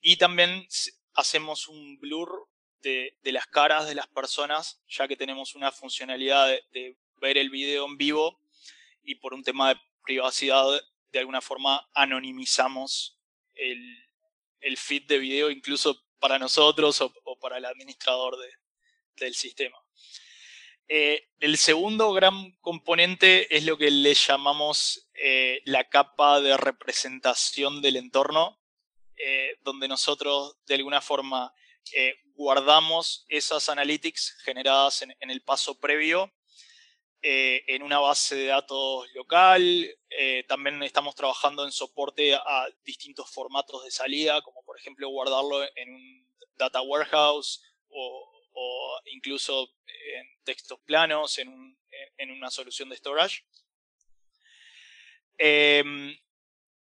Y 0.00 0.18
también 0.18 0.68
hacemos 1.14 1.66
un 1.66 1.98
blur 1.98 2.48
de, 2.82 3.16
las 3.24 3.48
caras 3.48 3.88
de 3.88 3.96
las 3.96 4.06
personas, 4.06 4.80
ya 4.88 5.08
que 5.08 5.16
tenemos 5.16 5.56
una 5.56 5.72
funcionalidad 5.72 6.46
de 6.70 6.96
ver 7.20 7.36
el 7.36 7.50
video 7.50 7.84
en 7.86 7.96
vivo 7.96 8.38
y 9.02 9.16
por 9.16 9.34
un 9.34 9.42
tema 9.42 9.74
de 9.74 9.80
privacidad, 10.02 10.66
de 11.10 11.18
alguna 11.18 11.40
forma 11.40 11.88
anonimizamos 11.94 13.18
el, 13.54 14.76
feed 14.76 15.06
de 15.06 15.18
video, 15.18 15.50
incluso 15.50 16.02
para 16.18 16.38
nosotros 16.38 17.00
o, 17.00 17.38
para 17.38 17.58
el 17.58 17.64
administrador 17.64 18.36
del 19.16 19.34
sistema. 19.34 19.76
Eh, 20.88 21.28
el 21.40 21.56
segundo 21.58 22.12
gran 22.12 22.52
componente 22.60 23.54
es 23.56 23.64
lo 23.64 23.78
que 23.78 23.90
le 23.90 24.14
llamamos 24.14 25.08
eh, 25.14 25.62
la 25.64 25.88
capa 25.88 26.40
de 26.40 26.56
representación 26.56 27.80
del 27.82 27.96
entorno, 27.96 28.60
eh, 29.16 29.56
donde 29.62 29.88
nosotros 29.88 30.56
de 30.66 30.74
alguna 30.74 31.00
forma 31.00 31.52
guardamos 32.34 33.26
esas 33.28 33.68
analytics 33.68 34.38
generadas 34.44 35.02
en 35.02 35.30
el 35.30 35.42
paso 35.42 35.78
previo 35.78 36.32
eh, 37.24 37.62
en 37.68 37.84
una 37.84 38.00
base 38.00 38.34
de 38.34 38.46
datos 38.46 39.08
local. 39.14 39.62
Eh, 40.10 40.44
también 40.48 40.82
estamos 40.82 41.14
trabajando 41.14 41.64
en 41.64 41.70
soporte 41.70 42.34
a 42.34 42.66
distintos 42.84 43.30
formatos 43.30 43.84
de 43.84 43.92
salida, 43.92 44.42
como 44.42 44.64
por 44.64 44.76
ejemplo 44.76 45.08
guardarlo 45.08 45.62
en 45.76 45.94
un 45.94 46.28
data 46.56 46.82
warehouse 46.82 47.62
o, 47.90 49.00
incluso 49.06 49.72
en 49.86 50.26
textos 50.42 50.80
planos, 50.84 51.38
en, 51.38 51.76
una 52.30 52.50
solución 52.50 52.88
de 52.88 52.96
storage. 52.96 53.44
Em, 55.38 56.16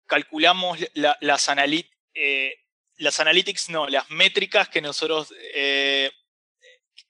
calculamos 0.06 0.78
las, 0.94 1.48
eh, 2.14 2.56
las 2.96 3.20
analytics, 3.20 3.70
no, 3.70 3.88
las 3.88 4.08
métricas 4.10 4.68
que 4.68 4.80
nosotros 4.80 5.32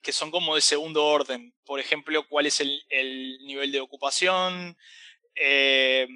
que 0.01 0.11
son 0.11 0.31
como 0.31 0.55
de 0.55 0.61
segundo 0.61 1.05
orden. 1.05 1.53
Por 1.65 1.79
ejemplo, 1.79 2.27
cuál 2.27 2.45
es 2.45 2.59
el, 2.59 3.39
nivel 3.45 3.71
de 3.71 3.79
ocupación, 3.79 4.77
eh, 5.35 6.07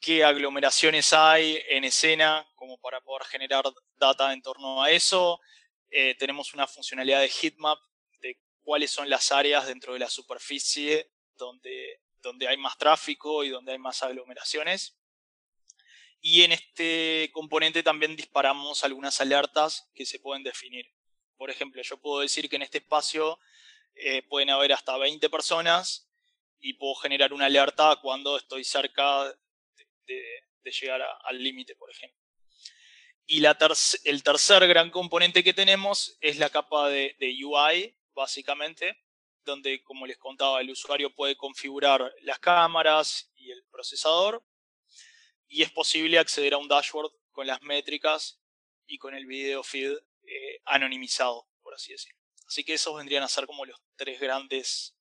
qué 0.00 0.24
aglomeraciones 0.24 1.12
hay 1.12 1.62
en 1.68 1.84
escena, 1.84 2.48
como 2.54 2.78
para 2.78 3.00
poder 3.00 3.26
generar 3.26 3.64
data 3.96 4.32
en 4.32 4.42
torno 4.42 4.82
a 4.82 4.90
eso. 4.90 5.40
Eh, 5.90 6.14
tenemos 6.16 6.54
una 6.54 6.66
funcionalidad 6.66 7.20
de 7.20 7.28
heatmap 7.28 7.78
de 8.20 8.38
cuáles 8.62 8.90
son 8.90 9.08
las 9.08 9.32
áreas 9.32 9.66
dentro 9.66 9.92
de 9.92 9.98
la 9.98 10.10
superficie 10.10 11.10
donde, 11.36 12.00
donde 12.16 12.48
hay 12.48 12.56
más 12.56 12.76
tráfico 12.76 13.44
y 13.44 13.48
donde 13.48 13.72
hay 13.72 13.78
más 13.78 14.02
aglomeraciones. 14.02 14.98
Y 16.20 16.42
en 16.42 16.52
este 16.52 17.30
componente 17.32 17.82
también 17.82 18.16
disparamos 18.16 18.82
algunas 18.82 19.20
alertas 19.20 19.88
que 19.94 20.04
se 20.04 20.18
pueden 20.18 20.42
definir. 20.42 20.86
Por 21.38 21.50
ejemplo, 21.50 21.80
yo 21.82 21.96
puedo 21.98 22.20
decir 22.20 22.50
que 22.50 22.56
en 22.56 22.62
este 22.62 22.78
espacio 22.78 23.38
eh, 23.94 24.22
pueden 24.22 24.50
haber 24.50 24.72
hasta 24.72 24.98
20 24.98 25.30
personas 25.30 26.10
y 26.58 26.74
puedo 26.74 26.96
generar 26.96 27.32
una 27.32 27.46
alerta 27.46 27.96
cuando 28.02 28.36
estoy 28.36 28.64
cerca 28.64 29.32
de, 30.06 30.24
llegar 30.64 31.00
al 31.24 31.42
límite, 31.42 31.74
por 31.76 31.90
ejemplo. 31.90 32.20
Y 33.24 33.42
el 34.04 34.22
tercer 34.22 34.66
gran 34.66 34.90
componente 34.90 35.42
que 35.42 35.54
tenemos 35.54 36.18
es 36.20 36.38
la 36.38 36.50
capa 36.50 36.90
de, 36.90 37.16
UI, 37.42 37.96
básicamente, 38.12 39.02
donde, 39.44 39.82
como 39.82 40.06
les 40.06 40.18
contaba, 40.18 40.60
el 40.60 40.70
usuario 40.70 41.14
puede 41.14 41.36
configurar 41.36 42.12
las 42.20 42.38
cámaras 42.38 43.32
y 43.36 43.50
el 43.50 43.64
procesador. 43.70 44.44
Y 45.46 45.62
es 45.62 45.70
posible 45.70 46.18
acceder 46.18 46.52
a 46.52 46.58
un 46.58 46.68
dashboard 46.68 47.12
con 47.30 47.46
las 47.46 47.62
métricas 47.62 48.38
y 48.86 48.98
con 48.98 49.14
el 49.14 49.24
video 49.24 49.62
feed 49.62 49.96
eh, 50.30 50.60
anonimizado, 50.66 51.46
por 51.62 51.74
así 51.74 51.92
decirlo. 51.92 52.18
Así 52.46 52.62
que 52.62 52.74
esos 52.74 52.94
vendrían 52.96 53.22
a 53.22 53.28
ser 53.28 53.46
como 53.46 53.64
los 53.64 53.80
tres 53.96 54.20
grandes 54.20 54.94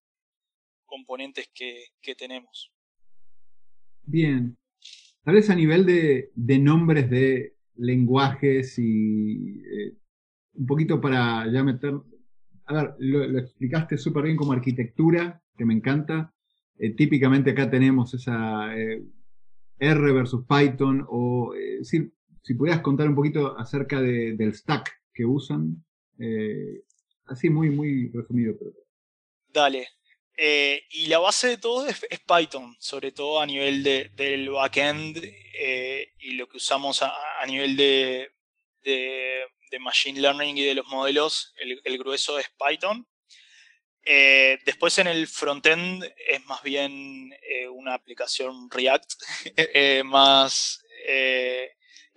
componentes 0.85 1.49
que, 1.53 2.15
tenemos. 2.15 2.71
Bien. 4.03 4.57
Tal 5.23 5.35
vez 5.35 5.49
a 5.49 5.55
nivel 5.55 5.85
de, 5.85 6.59
nombres 6.59 7.09
de 7.09 7.57
lenguajes 7.75 8.79
y 8.79 9.59
eh, 9.59 9.97
un 10.53 10.65
poquito 10.65 11.01
para 11.01 11.51
ya 11.51 11.63
meter... 11.63 11.93
A 12.65 12.73
ver, 12.73 12.95
lo, 12.99 13.39
explicaste 13.39 13.97
súper 13.97 14.23
bien 14.23 14.37
como 14.37 14.53
arquitectura, 14.53 15.41
que 15.57 15.65
me 15.65 15.73
encanta. 15.73 16.33
Eh, 16.77 16.95
típicamente 16.95 17.51
acá 17.51 17.69
tenemos 17.69 18.13
esa 18.13 18.73
R 19.79 20.11
versus 20.13 20.45
Python, 20.47 21.05
o 21.09 21.53
si, 21.83 22.13
si 22.43 22.53
pudieras 22.53 22.81
contar 22.81 23.09
un 23.09 23.15
poquito 23.15 23.57
acerca 23.57 24.01
del 24.01 24.53
stack 24.53 24.97
que 25.17 25.25
usan. 25.25 25.83
Eh, 26.19 26.83
así 27.25 27.49
muy, 27.49 27.69
muy 27.71 28.09
resumido. 28.13 28.55
Pero... 28.57 28.71
Dale. 29.47 29.87
Eh, 30.39 30.85
y 30.91 31.07
la 31.07 31.17
base 31.17 31.47
de 31.47 31.57
todo 31.57 31.87
es, 31.87 31.99
Python, 32.27 32.75
sobre 32.79 33.11
todo 33.11 33.41
a 33.41 33.45
nivel 33.47 33.81
de, 33.81 34.11
del 34.13 34.51
backend 34.51 35.19
eh, 35.23 36.13
y 36.19 36.33
lo 36.33 36.47
que 36.47 36.57
usamos 36.57 37.01
a, 37.01 37.11
nivel 37.47 37.75
de, 37.75 38.29
de, 38.83 39.79
Machine 39.79 40.21
Learning 40.21 40.57
y 40.57 40.63
de 40.63 40.75
los 40.75 40.87
modelos, 40.87 41.53
el, 41.57 41.97
grueso 41.97 42.37
es 42.37 42.47
Python. 42.57 43.07
Eh, 44.05 44.59
después 44.63 44.97
en 44.99 45.07
el 45.07 45.27
frontend 45.27 46.03
es 46.03 46.45
más 46.45 46.61
bien 46.61 47.33
una 47.73 47.95
aplicación 47.95 48.69
React 48.69 49.13
más 50.05 50.83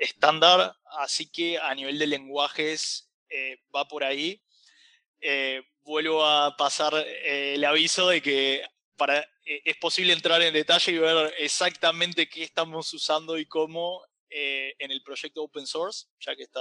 estándar, 0.00 0.74
así 0.98 1.30
que 1.30 1.58
a 1.58 1.74
nivel 1.74 1.98
de 1.98 2.06
lenguajes 2.06 3.10
va 3.74 3.86
por 3.86 4.02
ahí. 4.02 4.42
vuelvo 5.82 6.24
a 6.24 6.56
pasar 6.56 6.92
el 7.24 7.64
aviso 7.64 8.08
de 8.08 8.20
que 8.22 8.62
para, 8.96 9.24
es 9.44 9.76
posible 9.76 10.12
entrar 10.12 10.42
en 10.42 10.52
detalle 10.54 10.92
y 10.92 10.98
ver 10.98 11.34
exactamente 11.38 12.28
qué 12.28 12.42
estamos 12.42 12.92
usando 12.92 13.38
y 13.38 13.46
cómo 13.46 14.02
en 14.28 14.90
el 14.90 15.02
proyecto 15.02 15.42
open 15.42 15.66
source, 15.66 16.06
ya 16.20 16.34
que 16.34 16.44
está 16.44 16.60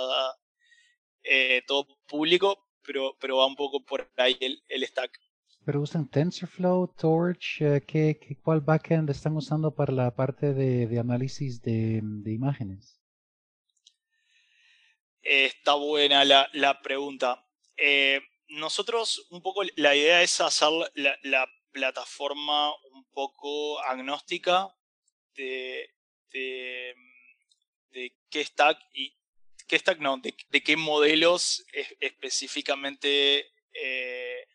todo 1.65 1.87
público, 2.07 2.69
pero, 2.85 3.15
pero 3.19 3.37
va 3.37 3.45
un 3.45 3.55
poco 3.55 3.83
por 3.83 4.09
ahí 4.17 4.37
el, 4.39 4.87
stack. 4.87 5.19
¿Pero 5.65 5.81
usan 5.81 6.09
TensorFlow, 6.09 6.87
Torch? 6.97 7.61
Eh, 7.61 7.83
¿qué, 7.85 8.39
cuál 8.41 8.61
backend 8.61 9.09
están 9.09 9.35
usando 9.35 9.75
para 9.75 9.93
la 9.93 10.15
parte 10.15 10.53
de, 10.53 10.99
análisis 10.99 11.61
de, 11.61 12.01
imágenes? 12.25 12.98
Está 15.21 15.73
buena 15.75 16.25
la, 16.25 16.49
la 16.53 16.81
pregunta. 16.81 17.45
Eh, 17.77 18.21
nosotros, 18.47 19.27
un 19.29 19.41
poco, 19.41 19.61
la 19.75 19.95
idea 19.95 20.21
es 20.21 20.41
hacer 20.41 20.69
la, 20.95 21.17
la 21.23 21.47
plataforma 21.71 22.73
un 22.91 23.05
poco 23.11 23.79
agnóstica 23.81 24.67
de, 25.35 25.89
de, 26.31 26.95
de 27.91 28.13
qué 28.29 28.43
stack 28.43 28.79
y 28.93 29.15
qué 29.67 29.77
stack 29.77 29.99
no, 29.99 30.17
de, 30.17 30.63
qué 30.63 30.75
modelos 30.75 31.63
específicamente 31.99 33.51
eh, 33.73 34.47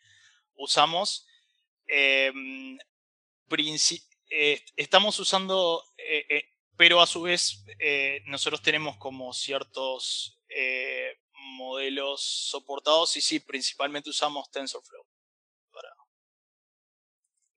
usamos. 0.56 1.26
Em, 1.86 2.76
eh, 4.30 4.64
estamos 4.76 5.18
usando, 5.20 5.84
pero 6.76 7.00
a 7.00 7.06
su 7.06 7.22
vez 7.22 7.64
nosotros 8.26 8.60
tenemos 8.60 8.96
como 8.96 9.32
ciertos 9.32 10.40
modelos 11.58 12.22
soportados 12.50 13.16
y 13.16 13.20
sí, 13.20 13.40
principalmente 13.40 14.10
usamos 14.10 14.50
TensorFlow. 14.50 15.04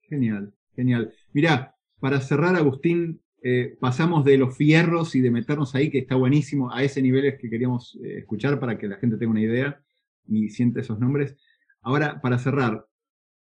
Genial, 0.08 0.54
genial. 0.74 1.12
Mirá, 1.32 1.76
para 2.00 2.20
cerrar, 2.20 2.56
Agustín, 2.56 3.22
eh, 3.42 3.76
pasamos 3.78 4.24
de 4.24 4.38
los 4.38 4.56
fierros 4.56 5.14
y 5.14 5.20
de 5.20 5.30
meternos 5.30 5.74
ahí, 5.74 5.90
que 5.90 5.98
está 5.98 6.16
buenísimo, 6.16 6.72
a 6.72 6.82
ese 6.82 7.02
nivel 7.02 7.36
que 7.38 7.50
queríamos 7.50 7.96
eh, 8.02 8.18
escuchar 8.18 8.58
para 8.58 8.78
que 8.78 8.88
la 8.88 8.96
gente 8.96 9.18
tenga 9.18 9.32
una 9.32 9.42
idea 9.42 9.82
y 10.26 10.48
siente 10.48 10.80
esos 10.80 10.98
nombres. 10.98 11.36
Ahora, 11.82 12.20
para 12.22 12.38
cerrar, 12.38 12.86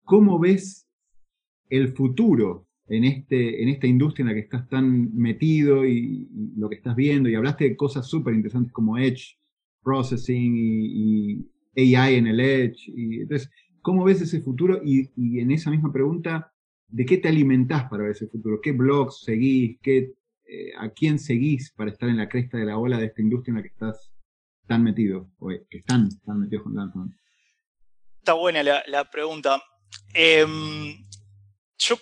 ¿cómo 0.04 0.38
ves 0.38 0.86
el 1.70 1.94
futuro 1.94 2.68
en, 2.96 3.04
este, 3.04 3.62
en 3.62 3.68
esta 3.68 3.86
industria 3.86 4.24
en 4.24 4.28
la 4.28 4.34
que 4.34 4.40
estás 4.40 4.68
tan 4.68 5.14
metido 5.16 5.86
y, 5.86 6.28
lo 6.56 6.68
que 6.68 6.76
estás 6.76 6.96
viendo? 6.96 7.28
Y 7.28 7.34
hablaste 7.34 7.64
de 7.64 7.76
cosas 7.76 8.06
súper 8.06 8.34
interesantes 8.34 8.72
como 8.72 8.98
Edge 8.98 9.38
Processing 9.82 10.54
y, 10.56 11.48
AI 11.74 12.16
en 12.16 12.26
el 12.26 12.40
Edge. 12.40 12.88
Y, 12.88 13.22
entonces, 13.22 13.50
¿cómo 13.80 14.04
ves 14.04 14.20
ese 14.20 14.40
futuro? 14.40 14.80
y 14.84 15.40
en 15.40 15.50
esa 15.50 15.70
misma 15.70 15.92
pregunta, 15.92 16.52
¿de 16.92 17.06
qué 17.06 17.16
te 17.18 17.28
alimentás 17.28 17.88
para 17.88 18.04
ver 18.04 18.12
ese 18.12 18.28
futuro? 18.28 18.60
¿Qué 18.60 18.72
blogs 18.72 19.22
seguís? 19.24 19.78
Qué, 19.82 20.12
eh, 20.46 20.72
¿A 20.78 20.90
quién 20.90 21.18
seguís 21.18 21.72
para 21.72 21.90
estar 21.90 22.08
en 22.08 22.18
la 22.18 22.28
cresta 22.28 22.58
de 22.58 22.66
la 22.66 22.76
ola 22.76 22.98
de 22.98 23.06
esta 23.06 23.22
industria 23.22 23.52
en 23.52 23.56
la 23.56 23.62
que 23.62 23.68
estás 23.68 24.12
tan 24.66 24.84
metido? 24.84 25.30
O 25.38 25.48
que 25.48 25.78
están 25.78 26.08
tan 26.24 26.40
metidos 26.40 26.64
con 26.64 26.74
Lantern? 26.74 27.16
Está 28.18 28.34
buena 28.34 28.62
la, 28.62 29.10
pregunta. 29.10 29.60
Em, 30.12 30.94
yo 31.78 31.96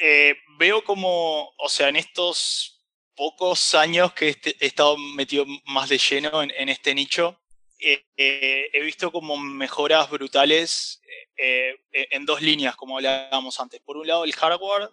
eh, 0.00 0.34
veo 0.58 0.82
como, 0.82 1.52
o 1.58 1.68
sea, 1.68 1.88
en 1.88 1.96
estos 1.96 2.82
pocos 3.14 3.74
años 3.74 4.14
que 4.14 4.30
he 4.30 4.66
estado 4.66 4.96
metido 4.96 5.44
más 5.66 5.90
de 5.90 5.98
lleno 5.98 6.42
en 6.42 6.68
este 6.68 6.94
nicho, 6.94 7.38
eh, 7.78 8.06
eh, 8.16 8.70
he 8.72 8.80
visto 8.82 9.12
como 9.12 9.36
mejoras 9.36 10.10
brutales 10.10 11.00
en 11.36 12.26
dos 12.26 12.42
líneas, 12.42 12.76
como 12.76 12.96
hablábamos 12.96 13.58
antes. 13.60 13.80
Por 13.80 13.96
un 13.96 14.06
lado, 14.06 14.24
el 14.24 14.34
hardware. 14.34 14.90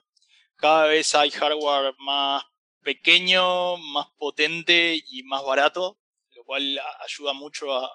Cada 0.56 0.88
vez 0.88 1.14
hay 1.14 1.30
hardware 1.30 1.94
más 2.00 2.44
pequeño, 2.82 3.76
más 3.78 4.08
potente 4.18 4.98
y 5.10 5.24
más 5.24 5.44
barato, 5.44 6.00
lo 6.36 6.46
cual 6.46 6.80
ayuda 7.04 7.34
mucho 7.34 7.68
a, 7.76 7.92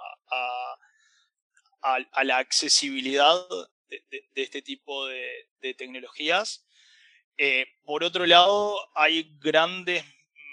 la 2.25 2.37
accesibilidad 2.37 3.46
de, 3.88 4.25
este 4.35 4.61
tipo 4.61 5.07
de, 5.07 5.75
tecnologías. 5.79 6.66
Por 7.85 8.05
otro 8.05 8.26
lado, 8.26 8.78
hay 8.94 9.37
grandes 9.40 10.05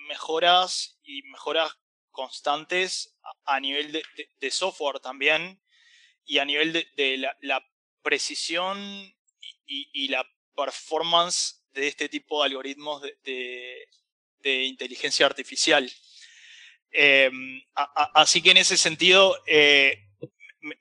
mejoras 0.08 0.99
y 1.04 1.21
mejoras 1.23 1.71
constantes 2.12 3.15
a 3.45 3.60
nivel 3.60 3.91
de, 3.91 4.52
software 4.52 4.99
también 4.99 5.62
y 6.25 6.39
a 6.39 6.45
nivel 6.45 6.73
de, 6.73 7.17
la, 7.41 7.65
precisión 8.02 8.78
y, 9.65 10.08
la 10.08 10.25
performance 10.56 11.63
de 11.71 11.88
este 11.88 12.10
tipo 12.10 12.41
de 12.41 12.47
algoritmos 12.49 13.02
de, 13.23 13.88
inteligencia 14.65 15.25
artificial. 15.25 15.89
Em, 16.91 17.62
así 18.15 18.41
que 18.41 18.52
en 18.52 18.58
ese 18.58 18.78
sentido, 18.78 19.38
eh, 19.45 20.08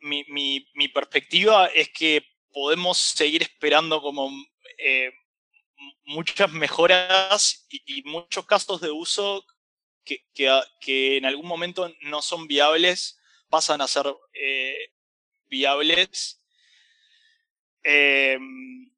mi, 0.00 0.88
perspectiva 0.94 1.66
es 1.66 1.90
que 1.90 2.24
podemos 2.52 2.98
seguir 2.98 3.42
esperando 3.42 4.00
como 4.00 4.30
eh, 4.78 5.12
muchas 6.04 6.50
mejoras 6.52 7.66
y, 7.68 8.02
muchos 8.04 8.46
casos 8.46 8.80
de 8.80 8.90
uso 8.90 9.44
que, 10.04 11.16
en 11.16 11.26
algún 11.26 11.46
momento 11.46 11.92
no 12.02 12.22
son 12.22 12.46
viables, 12.46 13.18
pasan 13.48 13.80
a 13.80 13.88
ser 13.88 14.06
eh, 14.32 14.92
viables. 15.48 16.42
Em, 17.82 18.90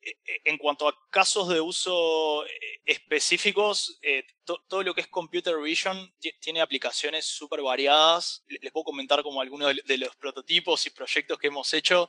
e, 0.00 0.10
e, 0.10 0.40
en 0.44 0.58
cuanto 0.58 0.88
a 0.88 0.96
casos 1.10 1.48
de 1.48 1.60
uso 1.60 2.46
eh, 2.46 2.80
específicos, 2.84 3.98
eh, 4.02 4.24
todo 4.44 4.82
lo 4.82 4.94
que 4.94 5.00
es 5.00 5.08
computer 5.08 5.56
vision 5.60 6.14
tiene 6.40 6.60
aplicaciones 6.60 7.24
súper 7.24 7.62
variadas. 7.62 8.44
Les 8.46 8.72
puedo 8.72 8.84
comentar 8.84 9.22
como 9.22 9.40
algunos 9.40 9.74
de 9.84 9.98
los 9.98 10.14
prototipos 10.16 10.86
y 10.86 10.90
proyectos 10.90 11.38
que 11.38 11.48
hemos 11.48 11.72
hecho. 11.74 12.08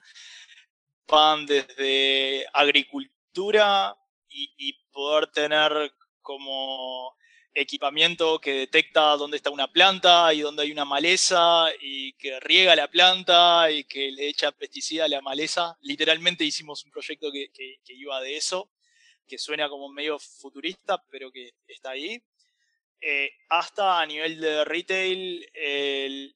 Van 1.08 1.46
desde 1.46 2.46
agricultura 2.54 3.17
y 4.30 4.74
poder 4.92 5.28
tener 5.28 5.94
como 6.22 7.16
equipamiento 7.58 8.40
que 8.40 8.54
detecta 8.54 9.18
dónde 9.18 9.38
está 9.38 9.50
una 9.50 9.72
planta 9.72 10.32
y 10.34 10.42
dónde 10.42 10.62
hay 10.64 10.72
una 10.72 10.86
maleza 10.86 11.66
y 11.82 12.14
que 12.14 12.40
riega 12.40 12.76
la 12.76 12.88
planta 12.88 13.72
y 13.72 13.84
que 13.86 14.12
le 14.12 14.28
echa 14.28 14.52
pesticida 14.52 15.06
a 15.06 15.08
la 15.08 15.22
maleza. 15.22 15.76
Literalmente 15.82 16.46
hicimos 16.46 16.86
un 16.86 16.92
proyecto 16.92 17.32
que, 17.32 17.50
iba 17.88 18.22
de 18.22 18.38
eso, 18.38 18.70
que 19.28 19.40
suena 19.40 19.70
como 19.70 19.90
medio 19.90 20.20
futurista, 20.20 21.04
pero 21.10 21.32
que 21.32 21.52
está 21.68 21.92
ahí. 21.92 22.22
Eh, 23.02 23.32
hasta 23.50 24.02
a 24.02 24.06
nivel 24.06 24.40
de 24.40 24.64
retail, 24.66 25.50
eh, 25.54 26.34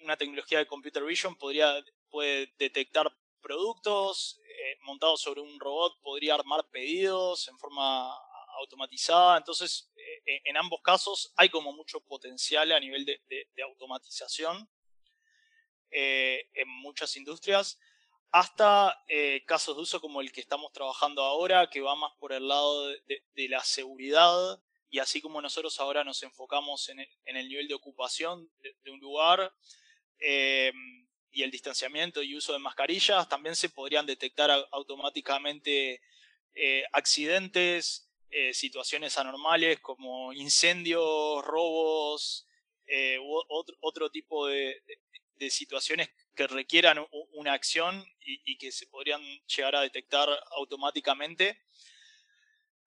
una 0.00 0.16
tecnología 0.16 0.58
de 0.58 0.66
computer 0.66 1.02
vision 1.02 1.34
podría, 1.36 1.82
puede 2.10 2.52
detectar 2.58 3.10
productos 3.44 4.40
eh, 4.42 4.78
montados 4.80 5.20
sobre 5.20 5.42
un 5.42 5.60
robot, 5.60 6.00
podría 6.00 6.34
armar 6.34 6.66
pedidos 6.70 7.46
en 7.48 7.58
forma 7.58 8.10
automatizada. 8.58 9.36
Entonces, 9.36 9.92
eh, 10.26 10.40
en 10.44 10.56
ambos 10.56 10.80
casos 10.82 11.32
hay 11.36 11.48
como 11.48 11.72
mucho 11.72 12.00
potencial 12.00 12.72
a 12.72 12.80
nivel 12.80 13.04
de, 13.04 13.62
automatización 13.62 14.68
eh, 15.90 16.48
en 16.54 16.68
muchas 16.68 17.16
industrias, 17.16 17.78
hasta 18.30 19.04
eh, 19.08 19.44
casos 19.46 19.76
de 19.76 19.82
uso 19.82 20.00
como 20.00 20.20
el 20.20 20.32
que 20.32 20.40
estamos 20.40 20.72
trabajando 20.72 21.22
ahora, 21.22 21.70
que 21.70 21.80
va 21.80 21.94
más 21.94 22.12
por 22.18 22.32
el 22.32 22.48
lado 22.48 22.88
de, 22.88 23.48
la 23.48 23.62
seguridad. 23.62 24.60
Y 24.90 24.98
así 24.98 25.20
como 25.20 25.40
nosotros 25.40 25.78
ahora 25.80 26.04
nos 26.04 26.22
enfocamos 26.22 26.88
en 26.88 27.00
el, 27.36 27.48
nivel 27.48 27.68
de 27.68 27.74
ocupación 27.74 28.50
de, 28.58 28.90
un 28.90 29.00
lugar, 29.00 29.52
y 31.34 31.42
el 31.42 31.50
distanciamiento 31.50 32.22
y 32.22 32.36
uso 32.36 32.52
de 32.52 32.58
mascarillas, 32.58 33.28
también 33.28 33.56
se 33.56 33.68
podrían 33.68 34.06
detectar 34.06 34.50
automáticamente 34.70 36.00
accidentes, 36.92 38.04
eh, 38.36 38.52
situaciones 38.52 39.16
anormales 39.16 39.78
como 39.78 40.32
incendios, 40.32 41.44
robos, 41.44 42.48
eh, 42.84 43.16
u 43.20 43.40
otro, 43.80 44.10
tipo 44.10 44.48
de, 44.48 44.82
situaciones 45.50 46.08
que 46.34 46.48
requieran 46.48 47.06
una 47.34 47.52
acción 47.52 48.04
y, 48.18 48.58
que 48.58 48.72
se 48.72 48.88
podrían 48.88 49.22
llegar 49.46 49.76
a 49.76 49.82
detectar 49.82 50.28
automáticamente. 50.56 51.60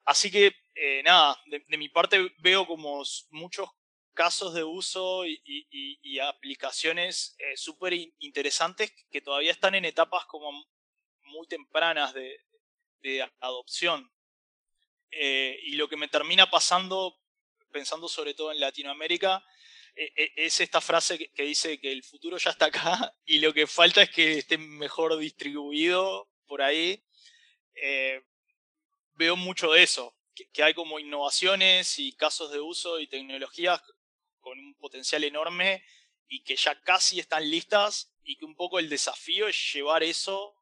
Así 0.04 0.30
que, 0.30 0.54
eh, 0.76 1.02
nada, 1.06 1.42
de, 1.46 1.78
mi 1.78 1.88
parte 1.88 2.30
veo 2.40 2.68
como 2.68 3.02
muchos 3.30 3.70
casos 4.18 4.56
de 4.56 4.64
uso 4.64 5.28
y, 5.28 6.20
aplicaciones 6.20 7.36
eh, 7.38 7.56
súper 7.56 7.94
interesantes 8.18 8.92
que 9.12 9.22
todavía 9.22 9.52
están 9.52 9.76
en 9.76 9.86
etapas 9.86 10.26
como 10.26 10.52
muy 11.22 11.46
tempranas 11.48 12.16
de, 12.16 12.42
adopción. 13.40 14.12
Eh, 15.12 15.60
y 15.64 15.74
lo 15.76 15.88
que 15.88 15.96
me 15.96 16.08
termina 16.08 16.50
pasando, 16.50 17.22
pensando 17.72 18.10
sobre 18.10 18.34
todo 18.34 18.52
en 18.52 18.60
Latinoamérica, 18.60 19.46
e, 19.96 20.12
e, 20.16 20.34
es 20.36 20.60
esta 20.60 20.82
frase 20.82 21.30
que, 21.30 21.44
dice 21.44 21.80
que 21.80 21.92
el 21.92 22.04
futuro 22.04 22.38
ya 22.38 22.50
está 22.50 22.66
acá 22.66 23.14
y 23.26 23.40
lo 23.40 23.54
que 23.54 23.68
falta 23.68 24.02
es 24.02 24.10
que 24.10 24.40
esté 24.40 24.58
mejor 24.58 25.16
distribuido 25.18 26.28
por 26.48 26.64
ahí. 26.64 27.02
Eh, 27.76 28.24
veo 29.14 29.36
mucho 29.36 29.72
de 29.72 29.84
eso, 29.84 30.18
que, 30.52 30.64
hay 30.64 30.74
como 30.74 31.00
innovaciones 31.00 32.00
y 32.00 32.14
casos 32.14 32.52
de 32.52 32.60
uso 32.60 33.00
y 33.00 33.08
tecnologías 33.08 33.80
con 34.48 34.60
un 34.60 34.74
potencial 34.76 35.24
enorme 35.26 35.82
y 36.30 36.42
que 36.44 36.56
ya 36.56 36.80
casi 36.82 37.20
están 37.20 37.50
listas 37.50 38.14
y 38.24 38.38
que 38.38 38.46
un 38.46 38.56
poco 38.56 38.80
el 38.80 38.90
desafío 38.90 39.48
es 39.48 39.74
llevar 39.74 40.04
eso 40.04 40.54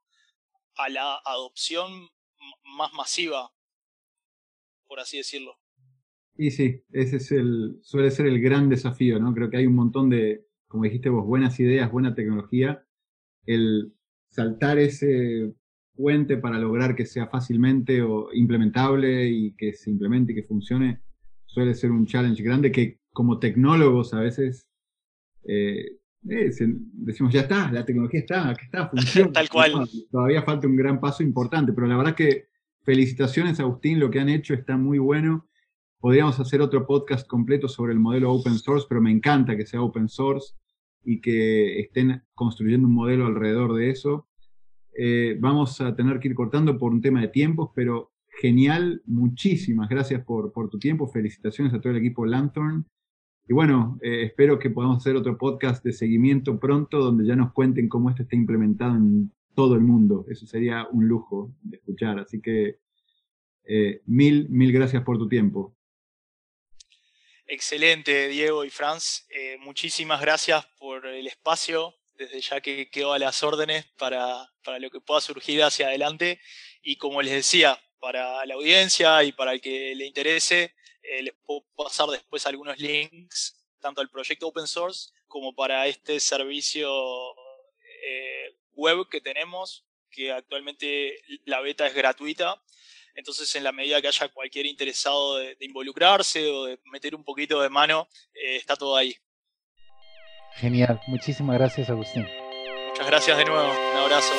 a 0.75 0.89
la 0.89 1.21
adopción 1.23 2.09
más 2.77 2.91
masiva, 2.93 3.51
por 4.88 4.99
así 4.99 5.17
decirlo. 5.17 5.59
Y 6.38 6.51
sí, 6.51 6.83
ese 6.91 7.17
es 7.17 7.31
el, 7.31 7.79
suele 7.81 8.11
ser 8.11 8.25
el 8.25 8.41
gran 8.41 8.69
desafío, 8.69 9.19
¿no? 9.19 9.33
Creo 9.33 9.49
que 9.49 9.57
hay 9.57 9.67
un 9.67 9.75
montón 9.75 10.09
de, 10.09 10.45
como 10.67 10.83
dijiste 10.83 11.09
vos, 11.09 11.25
buenas 11.25 11.59
ideas, 11.59 11.91
buena 11.91 12.15
tecnología. 12.15 12.83
El 13.45 13.93
saltar 14.31 14.79
ese 14.79 15.53
puente 15.95 16.38
para 16.38 16.57
lograr 16.57 16.95
que 16.95 17.05
sea 17.05 17.27
fácilmente 17.27 18.01
o 18.01 18.33
implementable 18.33 19.27
y 19.27 19.55
que 19.55 19.73
se 19.73 19.91
implemente 19.91 20.33
y 20.33 20.36
que 20.36 20.43
funcione 20.43 21.01
suele 21.45 21.73
ser 21.73 21.91
un 21.91 22.05
challenge 22.05 22.43
grande 22.43 22.71
que 22.71 22.99
como 23.16 23.39
tecnólogos 23.39 24.13
a 24.13 24.20
veces 24.20 24.68
eh, 25.47 25.97
eh, 26.30 26.51
decimos, 26.93 27.32
ya 27.32 27.41
está, 27.41 27.72
la 27.72 27.86
tecnología 27.86 28.20
está, 28.20 28.49
aquí 28.49 28.66
está, 28.66 28.89
funciona. 28.89 29.32
Tal 29.32 29.49
cual. 29.49 29.89
todavía 30.11 30.41
falta 30.43 30.68
un 30.68 30.76
gran 30.76 30.99
paso 30.99 31.24
importante, 31.24 31.72
pero 31.72 31.88
la 31.88 31.97
verdad 31.97 32.16
que 32.16 32.49
felicitaciones 32.84 33.59
Agustín, 33.59 33.99
lo 33.99 34.11
que 34.11 34.20
han 34.20 34.30
hecho 34.30 34.53
está 34.53 34.78
muy 34.78 34.99
bueno. 34.99 35.47
Podríamos 35.99 36.39
hacer 36.39 36.61
otro 36.61 36.86
podcast 36.86 37.26
completo 37.26 37.68
sobre 37.68 37.93
el 37.93 37.99
modelo 37.99 38.32
open 38.34 38.59
source, 38.59 38.86
pero 38.88 39.01
me 39.01 39.11
encanta 39.11 39.55
que 39.55 39.66
sea 39.66 39.82
open 39.82 40.09
source 40.09 40.53
y 41.03 41.22
que 41.22 41.80
estén 41.80 42.22
construyendo 42.34 42.88
un 42.88 42.93
modelo 42.93 43.26
alrededor 43.26 43.74
de 43.76 43.91
eso. 43.91 44.28
Eh, 44.97 45.38
vamos 45.39 45.80
a 45.82 45.95
tener 45.95 46.20
que 46.20 46.28
ir 46.28 46.36
cortando 46.36 46.78
por 46.78 46.91
un 46.91 47.01
tema 47.01 47.22
de 47.22 47.30
tiempos, 47.30 47.70
pero 47.74 48.11
genial, 48.41 49.01
muchísimas 49.05 49.89
gracias 49.89 50.24
por, 50.26 50.51
por 50.51 50.70
tu 50.70 50.80
tiempo, 50.80 51.07
felicitaciones 51.07 51.74
a 51.74 51.80
todo 51.80 51.91
el 51.91 51.99
equipo 51.99 52.26
Lanthorn. 52.26 52.86
Y 53.47 53.53
bueno, 53.53 53.99
eh, 54.01 54.23
espero 54.23 54.57
que 54.57 54.69
podamos 54.69 54.97
hacer 54.97 55.15
otro 55.15 55.37
podcast 55.37 55.83
de 55.83 55.93
seguimiento 55.93 56.59
pronto 56.59 56.99
donde 56.99 57.27
ya 57.27 57.35
nos 57.35 57.53
cuenten 57.53 57.87
cómo 57.87 58.09
esto 58.09 58.23
está 58.23 58.35
implementado 58.35 58.95
en 58.95 59.31
todo 59.53 59.75
el 59.75 59.81
mundo. 59.81 60.25
Eso 60.29 60.47
sería 60.47 60.87
un 60.91 61.07
lujo 61.07 61.53
de 61.61 61.77
escuchar. 61.77 62.19
Así 62.19 62.41
que 62.41 62.79
eh, 63.65 64.01
mil, 64.05 64.49
mil 64.49 64.71
gracias 64.71 65.03
por 65.03 65.17
tu 65.17 65.29
tiempo. 65.29 65.75
Excelente, 67.47 68.27
Diego 68.27 68.65
y 68.65 68.71
Franz. 68.71 69.27
muchísimas 69.59 70.19
gracias 70.19 70.65
por 70.79 71.05
el 71.05 71.27
espacio 71.27 71.93
desde 72.17 72.41
ya 72.41 72.61
que 72.61 72.89
quedo 72.89 73.13
a 73.13 73.19
las 73.19 73.43
órdenes 73.43 73.85
para, 73.97 74.49
lo 74.79 74.89
que 74.89 75.01
pueda 75.01 75.21
surgir 75.21 75.63
hacia 75.63 75.87
adelante. 75.87 76.39
Y 76.81 76.97
como 76.97 77.21
les 77.21 77.33
decía, 77.33 77.79
para 77.99 78.45
la 78.45 78.55
audiencia 78.55 79.23
y 79.23 79.31
para 79.31 79.53
el 79.53 79.61
que 79.61 79.95
le 79.95 80.05
interese, 80.05 80.75
eh, 81.10 81.24
les 81.24 81.34
puedo 81.45 81.66
pasar 81.76 82.08
después 82.10 82.45
algunos 82.45 82.78
links, 82.80 83.66
tanto 83.80 84.01
al 84.01 84.10
proyecto 84.10 84.47
open 84.47 84.68
source 84.68 85.12
como 85.28 85.53
para 85.53 85.88
este 85.88 86.20
servicio 86.20 86.89
eh, 88.08 88.56
web 88.74 89.08
que 89.10 89.22
tenemos, 89.22 89.86
que 90.10 90.32
actualmente 90.32 91.20
la 91.45 91.62
beta 91.62 91.86
es 91.88 91.93
gratuita. 91.93 92.62
Entonces, 93.16 93.56
en 93.56 93.64
la 93.64 93.72
medida 93.72 94.01
que 94.01 94.10
haya 94.10 94.28
cualquier 94.30 94.66
interesado 94.66 95.38
de, 95.38 95.56
involucrarse 95.62 96.49
o 96.49 96.66
de 96.66 96.80
meter 96.86 97.16
un 97.16 97.24
poquito 97.24 97.62
de 97.62 97.70
mano, 97.70 98.08
eh, 98.34 98.58
está 98.58 98.76
todo 98.76 98.95
ahí. 98.95 99.16
Genial, 100.56 101.01
muchísimas 101.08 101.58
gracias 101.58 101.89
Agustín. 101.89 102.28
Muchas 102.89 103.08
gracias 103.08 103.38
de 103.38 103.45
nuevo, 103.45 103.70
un 103.70 103.97
abrazo. 103.97 104.34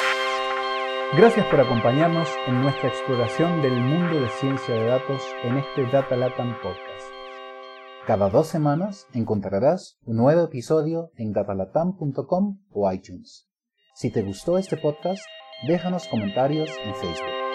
Gracias 1.15 1.47
por 1.47 1.61
acompañarnos 1.61 2.29
en 2.49 2.63
nuestra 2.63 2.89
exploración 2.89 3.63
del 3.63 3.81
mundo 3.81 4.21
de 4.21 4.29
ciencia 4.29 4.75
de 4.75 4.87
datos 4.87 5.23
en 5.45 5.57
este 5.57 5.87
Data 5.87 6.17
Latam 6.17 6.55
Podcast. 6.61 7.07
Cada 8.07 8.29
dos 8.29 8.49
semanas 8.49 9.07
encontrarás 9.15 9.99
un 10.05 10.17
nuevo 10.17 10.43
episodio 10.43 11.13
en 11.17 11.33
datalatam.com 11.33 12.59
o 12.71 12.93
iTunes. 12.93 13.49
Si 13.95 14.11
te 14.11 14.23
gustó 14.23 14.59
este 14.59 14.77
podcast, 14.77 15.23
déjanos 15.67 16.09
comentarios 16.09 16.71
en 16.85 16.95
Facebook. 16.97 17.46